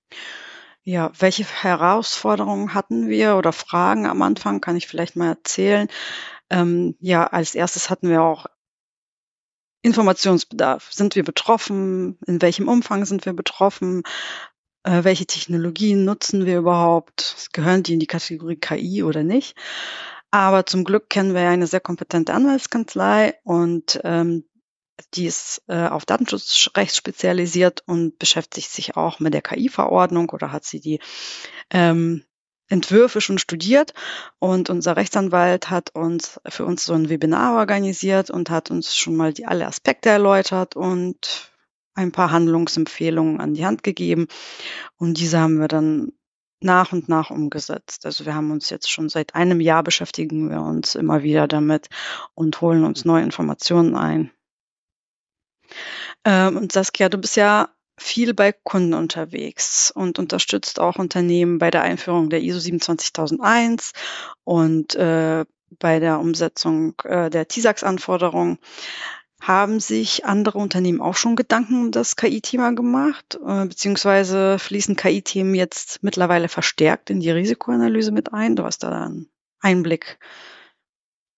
Ja, 0.83 1.11
welche 1.19 1.43
Herausforderungen 1.43 2.73
hatten 2.73 3.07
wir 3.07 3.35
oder 3.35 3.53
Fragen 3.53 4.07
am 4.07 4.21
Anfang, 4.23 4.61
kann 4.61 4.75
ich 4.75 4.87
vielleicht 4.87 5.15
mal 5.15 5.29
erzählen. 5.29 5.87
Ähm, 6.49 6.95
ja, 6.99 7.27
als 7.27 7.55
erstes 7.55 7.89
hatten 7.89 8.09
wir 8.09 8.23
auch 8.23 8.47
Informationsbedarf. 9.81 10.91
Sind 10.91 11.15
wir 11.15 11.23
betroffen? 11.23 12.17
In 12.25 12.41
welchem 12.41 12.67
Umfang 12.67 13.05
sind 13.05 13.25
wir 13.25 13.33
betroffen? 13.33 14.03
Äh, 14.83 15.03
welche 15.03 15.25
Technologien 15.25 16.05
nutzen 16.05 16.45
wir 16.45 16.59
überhaupt? 16.59 17.49
Gehören 17.53 17.83
die 17.83 17.93
in 17.93 17.99
die 17.99 18.07
Kategorie 18.07 18.57
KI 18.57 19.03
oder 19.03 19.23
nicht? 19.23 19.55
Aber 20.31 20.65
zum 20.65 20.83
Glück 20.85 21.09
kennen 21.09 21.33
wir 21.33 21.47
eine 21.49 21.67
sehr 21.67 21.81
kompetente 21.81 22.33
Anwaltskanzlei 22.33 23.35
und 23.43 23.99
ähm, 24.03 24.45
die 25.13 25.25
ist 25.25 25.63
äh, 25.67 25.87
auf 25.87 26.05
Datenschutzrecht 26.05 26.95
spezialisiert 26.95 27.83
und 27.85 28.17
beschäftigt 28.17 28.69
sich 28.69 28.95
auch 28.95 29.19
mit 29.19 29.33
der 29.33 29.41
KI-Verordnung 29.41 30.29
oder 30.29 30.51
hat 30.51 30.63
sie 30.63 30.79
die 30.79 30.99
ähm, 31.69 32.23
Entwürfe 32.71 33.21
schon 33.21 33.37
studiert 33.37 33.93
und 34.39 34.69
unser 34.69 34.95
Rechtsanwalt 34.95 35.69
hat 35.69 35.93
uns 35.93 36.39
für 36.47 36.65
uns 36.65 36.85
so 36.85 36.93
ein 36.93 37.09
Webinar 37.09 37.57
organisiert 37.57 38.29
und 38.29 38.49
hat 38.49 38.71
uns 38.71 38.95
schon 38.95 39.15
mal 39.15 39.33
die 39.33 39.45
alle 39.45 39.67
Aspekte 39.67 40.09
erläutert 40.09 40.75
und 40.75 41.51
ein 41.93 42.11
paar 42.11 42.31
Handlungsempfehlungen 42.31 43.41
an 43.41 43.53
die 43.53 43.65
Hand 43.65 43.83
gegeben 43.83 44.27
und 44.97 45.19
diese 45.19 45.39
haben 45.39 45.59
wir 45.59 45.67
dann 45.67 46.13
nach 46.61 46.93
und 46.93 47.09
nach 47.09 47.31
umgesetzt. 47.31 48.05
Also 48.05 48.25
wir 48.25 48.35
haben 48.35 48.51
uns 48.51 48.69
jetzt 48.69 48.89
schon 48.89 49.09
seit 49.09 49.35
einem 49.35 49.59
Jahr 49.59 49.83
beschäftigen 49.83 50.49
wir 50.49 50.61
uns 50.61 50.95
immer 50.95 51.23
wieder 51.23 51.47
damit 51.47 51.89
und 52.35 52.61
holen 52.61 52.85
uns 52.85 53.03
neue 53.03 53.23
Informationen 53.23 53.95
ein. 53.95 54.31
Ähm, 56.23 56.57
und 56.57 56.71
Saskia, 56.71 57.09
du 57.09 57.17
bist 57.17 57.35
ja 57.35 57.69
viel 58.01 58.33
bei 58.33 58.51
Kunden 58.51 58.93
unterwegs 58.93 59.91
und 59.91 60.19
unterstützt 60.19 60.79
auch 60.79 60.97
Unternehmen 60.97 61.59
bei 61.59 61.71
der 61.71 61.83
Einführung 61.83 62.29
der 62.29 62.41
ISO 62.41 62.59
27001 62.59 63.93
und 64.43 64.95
äh, 64.95 65.45
bei 65.79 65.99
der 65.99 66.19
Umsetzung 66.19 66.95
äh, 67.03 67.29
der 67.29 67.47
TISAX-Anforderungen. 67.47 68.57
Haben 69.39 69.79
sich 69.79 70.23
andere 70.25 70.59
Unternehmen 70.59 71.01
auch 71.01 71.15
schon 71.15 71.35
Gedanken 71.35 71.85
um 71.85 71.91
das 71.91 72.15
KI-Thema 72.15 72.73
gemacht, 72.73 73.39
äh, 73.43 73.65
beziehungsweise 73.65 74.59
fließen 74.59 74.95
KI-Themen 74.95 75.55
jetzt 75.55 76.03
mittlerweile 76.03 76.47
verstärkt 76.47 77.09
in 77.09 77.21
die 77.21 77.31
Risikoanalyse 77.31 78.11
mit 78.11 78.33
ein? 78.33 78.55
Du 78.55 78.63
hast 78.63 78.83
da 78.83 79.05
einen 79.05 79.31
Einblick 79.59 80.19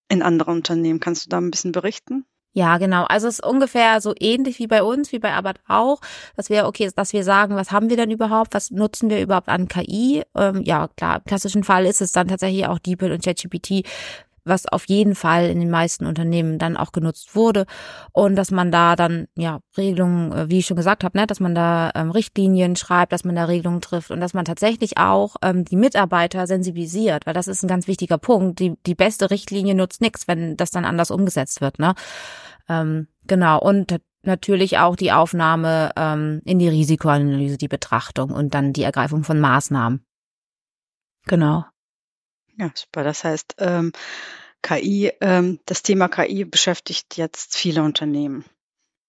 in 0.08 0.22
andere 0.22 0.50
Unternehmen. 0.50 1.00
Kannst 1.00 1.24
du 1.24 1.30
da 1.30 1.38
ein 1.38 1.50
bisschen 1.50 1.72
berichten? 1.72 2.26
Ja, 2.56 2.78
genau. 2.78 3.02
Also 3.04 3.26
es 3.26 3.40
ist 3.40 3.44
ungefähr 3.44 4.00
so 4.00 4.14
ähnlich 4.20 4.60
wie 4.60 4.68
bei 4.68 4.84
uns, 4.84 5.10
wie 5.10 5.18
bei 5.18 5.32
Arbeit 5.32 5.56
auch, 5.66 6.00
dass 6.36 6.50
wir, 6.50 6.66
okay, 6.66 6.88
dass 6.94 7.12
wir 7.12 7.24
sagen, 7.24 7.56
was 7.56 7.72
haben 7.72 7.90
wir 7.90 7.96
denn 7.96 8.12
überhaupt, 8.12 8.54
was 8.54 8.70
nutzen 8.70 9.10
wir 9.10 9.20
überhaupt 9.20 9.48
an 9.48 9.66
KI? 9.66 10.22
Ähm, 10.36 10.62
ja, 10.62 10.86
klar, 10.96 11.16
im 11.16 11.24
klassischen 11.24 11.64
Fall 11.64 11.84
ist 11.84 12.00
es 12.00 12.12
dann 12.12 12.28
tatsächlich 12.28 12.66
auch 12.68 12.78
DeepL 12.78 13.10
und 13.10 13.24
ChatGPT, 13.24 13.84
was 14.44 14.66
auf 14.66 14.88
jeden 14.88 15.14
Fall 15.14 15.48
in 15.48 15.60
den 15.60 15.70
meisten 15.70 16.06
Unternehmen 16.06 16.58
dann 16.58 16.76
auch 16.76 16.92
genutzt 16.92 17.34
wurde 17.34 17.66
und 18.12 18.36
dass 18.36 18.50
man 18.50 18.70
da 18.70 18.96
dann 18.96 19.26
ja 19.36 19.60
Regelungen, 19.76 20.32
äh, 20.32 20.50
wie 20.50 20.58
ich 20.58 20.66
schon 20.66 20.76
gesagt 20.76 21.04
habe, 21.04 21.18
ne, 21.18 21.26
dass 21.26 21.40
man 21.40 21.54
da 21.54 21.90
ähm, 21.94 22.10
Richtlinien 22.10 22.76
schreibt, 22.76 23.12
dass 23.12 23.24
man 23.24 23.34
da 23.34 23.44
Regelungen 23.44 23.80
trifft 23.80 24.10
und 24.10 24.20
dass 24.20 24.34
man 24.34 24.44
tatsächlich 24.44 24.98
auch 24.98 25.36
ähm, 25.42 25.64
die 25.64 25.76
Mitarbeiter 25.76 26.46
sensibilisiert, 26.46 27.26
weil 27.26 27.34
das 27.34 27.48
ist 27.48 27.62
ein 27.62 27.68
ganz 27.68 27.86
wichtiger 27.88 28.18
Punkt. 28.18 28.58
Die 28.60 28.74
die 28.86 28.94
beste 28.94 29.30
Richtlinie 29.30 29.74
nutzt 29.74 30.00
nichts, 30.00 30.28
wenn 30.28 30.56
das 30.56 30.70
dann 30.70 30.84
anders 30.84 31.10
umgesetzt 31.10 31.60
wird, 31.60 31.78
ne? 31.78 31.94
Ähm, 32.68 33.08
genau 33.26 33.60
und 33.60 33.98
natürlich 34.22 34.78
auch 34.78 34.96
die 34.96 35.12
Aufnahme 35.12 35.90
ähm, 35.96 36.40
in 36.44 36.58
die 36.58 36.68
Risikoanalyse, 36.68 37.58
die 37.58 37.68
Betrachtung 37.68 38.30
und 38.30 38.54
dann 38.54 38.72
die 38.72 38.82
Ergreifung 38.82 39.24
von 39.24 39.40
Maßnahmen. 39.40 40.04
Genau. 41.26 41.64
Ja, 42.58 42.70
super. 42.74 43.04
Das 43.04 43.24
heißt, 43.24 43.56
ähm, 43.58 43.92
KI, 44.62 45.12
ähm, 45.20 45.60
das 45.66 45.82
Thema 45.82 46.08
KI 46.08 46.44
beschäftigt 46.44 47.16
jetzt 47.16 47.56
viele 47.56 47.82
Unternehmen. 47.82 48.44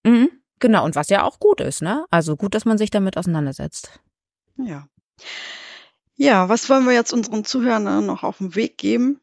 Mhm, 0.03 0.29
genau, 0.59 0.83
und 0.85 0.95
was 0.95 1.09
ja 1.09 1.23
auch 1.23 1.39
gut 1.39 1.61
ist, 1.61 1.81
ne? 1.81 2.05
Also 2.11 2.35
gut, 2.35 2.55
dass 2.55 2.65
man 2.65 2.77
sich 2.77 2.91
damit 2.91 3.17
auseinandersetzt. 3.17 3.99
Ja. 4.57 4.87
Ja, 6.17 6.49
was 6.49 6.69
wollen 6.69 6.85
wir 6.85 6.93
jetzt 6.93 7.13
unseren 7.13 7.43
Zuhörern 7.43 8.05
noch 8.05 8.23
auf 8.23 8.37
den 8.37 8.55
Weg 8.55 8.77
geben? 8.77 9.19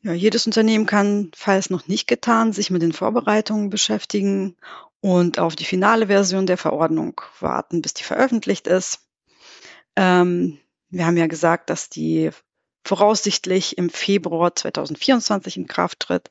Ja, 0.00 0.12
jedes 0.12 0.46
Unternehmen 0.46 0.86
kann, 0.86 1.30
falls 1.34 1.70
noch 1.70 1.88
nicht 1.88 2.06
getan, 2.06 2.52
sich 2.52 2.70
mit 2.70 2.82
den 2.82 2.92
Vorbereitungen 2.92 3.68
beschäftigen 3.68 4.56
und 5.00 5.38
auf 5.38 5.56
die 5.56 5.64
finale 5.64 6.06
Version 6.06 6.46
der 6.46 6.56
Verordnung 6.56 7.20
warten, 7.40 7.82
bis 7.82 7.94
die 7.94 8.04
veröffentlicht 8.04 8.66
ist. 8.66 9.00
Ähm, 9.96 10.58
wir 10.90 11.04
haben 11.04 11.16
ja 11.16 11.26
gesagt, 11.26 11.70
dass 11.70 11.88
die 11.88 12.30
voraussichtlich 12.88 13.76
im 13.76 13.90
Februar 13.90 14.56
2024 14.56 15.58
in 15.58 15.66
Kraft 15.66 16.00
tritt. 16.00 16.30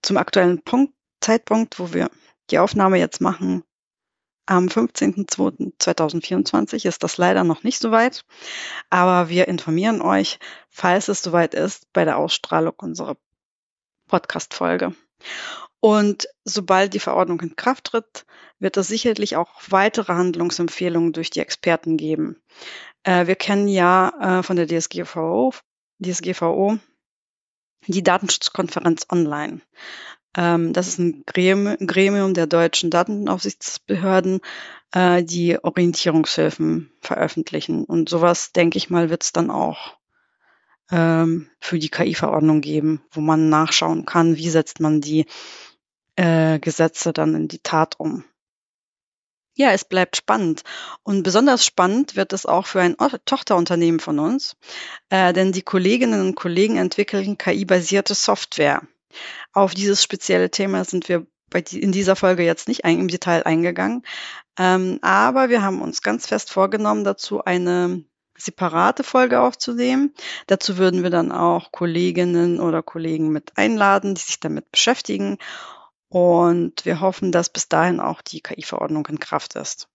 Zum 0.00 0.16
aktuellen 0.16 0.62
Punkt, 0.62 0.94
Zeitpunkt, 1.20 1.80
wo 1.80 1.92
wir 1.92 2.08
die 2.50 2.60
Aufnahme 2.60 2.98
jetzt 2.98 3.20
machen, 3.20 3.64
am 4.46 4.68
15.02.2024 4.68 6.86
ist 6.86 7.02
das 7.02 7.16
leider 7.16 7.42
noch 7.42 7.64
nicht 7.64 7.80
soweit, 7.80 8.24
aber 8.90 9.28
wir 9.28 9.48
informieren 9.48 10.02
euch, 10.02 10.38
falls 10.70 11.08
es 11.08 11.20
soweit 11.20 11.54
ist, 11.54 11.92
bei 11.92 12.04
der 12.04 12.16
Ausstrahlung 12.16 12.74
unserer 12.76 13.16
Podcast-Folge. 14.06 14.94
Und 15.80 16.28
sobald 16.44 16.94
die 16.94 17.00
Verordnung 17.00 17.40
in 17.40 17.56
Kraft 17.56 17.86
tritt, 17.86 18.24
wird 18.60 18.76
es 18.76 18.86
sicherlich 18.86 19.34
auch 19.34 19.50
weitere 19.68 20.12
Handlungsempfehlungen 20.12 21.12
durch 21.12 21.30
die 21.30 21.40
Experten 21.40 21.96
geben. 21.96 22.40
Äh, 23.02 23.26
wir 23.26 23.34
kennen 23.34 23.66
ja 23.66 24.38
äh, 24.38 24.44
von 24.44 24.54
der 24.54 24.68
DSGVO 24.68 25.52
DSGVO, 26.02 26.78
die 27.86 28.02
Datenschutzkonferenz 28.02 29.06
online. 29.10 29.60
Ähm, 30.36 30.72
das 30.72 30.88
ist 30.88 30.98
ein 30.98 31.24
Gremium 31.26 32.34
der 32.34 32.46
deutschen 32.46 32.90
Datenaufsichtsbehörden, 32.90 34.40
äh, 34.92 35.22
die 35.22 35.62
Orientierungshilfen 35.62 36.90
veröffentlichen. 37.00 37.84
Und 37.84 38.08
sowas, 38.08 38.52
denke 38.52 38.78
ich 38.78 38.90
mal, 38.90 39.10
wird 39.10 39.24
es 39.24 39.32
dann 39.32 39.50
auch 39.50 39.98
ähm, 40.90 41.50
für 41.60 41.78
die 41.78 41.90
KI-Verordnung 41.90 42.60
geben, 42.60 43.02
wo 43.10 43.20
man 43.20 43.48
nachschauen 43.48 44.06
kann, 44.06 44.36
wie 44.36 44.50
setzt 44.50 44.80
man 44.80 45.00
die 45.00 45.26
äh, 46.16 46.58
Gesetze 46.58 47.12
dann 47.12 47.34
in 47.34 47.48
die 47.48 47.60
Tat 47.60 47.98
um. 47.98 48.24
Ja, 49.54 49.72
es 49.72 49.84
bleibt 49.84 50.16
spannend. 50.16 50.62
Und 51.02 51.22
besonders 51.22 51.64
spannend 51.64 52.16
wird 52.16 52.32
es 52.32 52.46
auch 52.46 52.66
für 52.66 52.80
ein 52.80 52.96
Tochterunternehmen 53.26 54.00
von 54.00 54.18
uns, 54.18 54.56
äh, 55.10 55.32
denn 55.32 55.52
die 55.52 55.62
Kolleginnen 55.62 56.20
und 56.22 56.34
Kollegen 56.34 56.78
entwickeln 56.78 57.36
KI-basierte 57.36 58.14
Software. 58.14 58.82
Auf 59.52 59.74
dieses 59.74 60.02
spezielle 60.02 60.50
Thema 60.50 60.84
sind 60.84 61.08
wir 61.08 61.26
bei 61.50 61.60
die, 61.60 61.82
in 61.82 61.92
dieser 61.92 62.16
Folge 62.16 62.44
jetzt 62.44 62.66
nicht 62.66 62.86
ein, 62.86 62.98
im 62.98 63.08
Detail 63.08 63.42
eingegangen, 63.44 64.04
ähm, 64.58 64.98
aber 65.02 65.50
wir 65.50 65.62
haben 65.62 65.82
uns 65.82 66.00
ganz 66.00 66.26
fest 66.26 66.50
vorgenommen, 66.50 67.04
dazu 67.04 67.44
eine 67.44 68.04
separate 68.38 69.04
Folge 69.04 69.40
aufzunehmen. 69.40 70.14
Dazu 70.46 70.78
würden 70.78 71.02
wir 71.02 71.10
dann 71.10 71.30
auch 71.30 71.72
Kolleginnen 71.72 72.58
oder 72.58 72.82
Kollegen 72.82 73.28
mit 73.30 73.52
einladen, 73.56 74.14
die 74.14 74.22
sich 74.22 74.40
damit 74.40 74.70
beschäftigen 74.70 75.38
und 76.12 76.84
wir 76.84 77.00
hoffen, 77.00 77.32
dass 77.32 77.48
bis 77.48 77.70
dahin 77.70 77.98
auch 77.98 78.20
die 78.20 78.42
KI-Verordnung 78.42 79.06
in 79.06 79.18
Kraft 79.18 79.56
ist. 79.56 79.88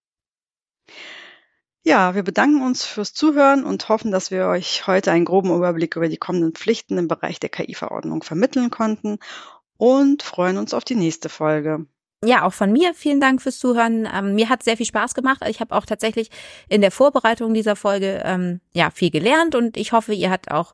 Ja, 1.83 2.15
wir 2.15 2.23
bedanken 2.23 2.63
uns 2.63 2.83
fürs 2.83 3.13
Zuhören 3.13 3.63
und 3.63 3.87
hoffen, 3.87 4.11
dass 4.11 4.31
wir 4.31 4.47
euch 4.47 4.87
heute 4.87 5.11
einen 5.11 5.25
groben 5.25 5.55
Überblick 5.55 5.95
über 5.95 6.09
die 6.09 6.17
kommenden 6.17 6.53
Pflichten 6.53 6.97
im 6.97 7.07
Bereich 7.07 7.39
der 7.39 7.49
KI-Verordnung 7.49 8.23
vermitteln 8.23 8.71
konnten 8.71 9.19
und 9.77 10.23
freuen 10.23 10.57
uns 10.57 10.73
auf 10.73 10.83
die 10.83 10.95
nächste 10.95 11.29
Folge 11.29 11.85
ja, 12.25 12.43
auch 12.43 12.53
von 12.53 12.71
mir 12.71 12.95
vielen 12.95 13.21
Dank 13.21 13.43
fürs 13.43 13.59
Zuhören. 13.59 14.07
Ähm, 14.11 14.33
mir 14.33 14.49
hat 14.49 14.63
sehr 14.63 14.75
viel 14.75 14.87
Spaß 14.87 15.13
gemacht. 15.13 15.43
Ich 15.47 15.59
habe 15.59 15.75
auch 15.75 15.85
tatsächlich 15.85 16.29
in 16.67 16.81
der 16.81 16.89
Vorbereitung 16.89 17.53
dieser 17.53 17.75
Folge 17.75 18.23
ähm, 18.25 18.59
ja 18.73 18.89
viel 18.89 19.11
gelernt 19.11 19.53
und 19.53 19.77
ich 19.77 19.91
hoffe, 19.91 20.13
ihr 20.13 20.31
habt 20.31 20.49
auch 20.49 20.73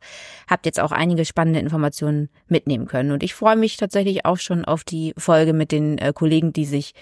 habt 0.50 0.66
jetzt 0.66 0.80
auch 0.80 0.94
einige 0.94 1.26
spannende 1.26 1.60
Informationen 1.60 2.30
mitnehmen 2.48 2.88
können. 2.88 3.12
Und 3.12 3.24
ich 3.24 3.34
freue 3.34 3.58
mich 3.58 3.76
tatsächlich 3.76 4.26
auch 4.26 4.38
schon 4.38 4.64
auf 4.64 4.86
die 4.86 5.14
Folge 5.18 5.52
mit 5.52 5.74
den 5.74 5.98
äh, 5.98 6.14
Kollegen, 6.14 6.54
die 6.54 6.66
sich 6.66 6.94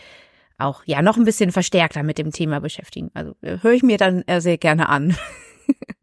auch 0.58 0.84
ja 0.86 1.04
noch 1.04 1.18
ein 1.18 1.26
bisschen 1.26 1.52
verstärkter 1.52 2.02
mit 2.02 2.18
dem 2.18 2.32
Thema 2.32 2.60
beschäftigen. 2.62 3.12
Also 3.14 3.36
äh, 3.42 3.60
höre 3.62 3.74
ich 3.74 3.84
mir 3.84 3.98
dann 3.98 4.24
äh, 4.24 4.42
sehr 4.42 4.58
gerne 4.58 4.90
an. 4.90 5.16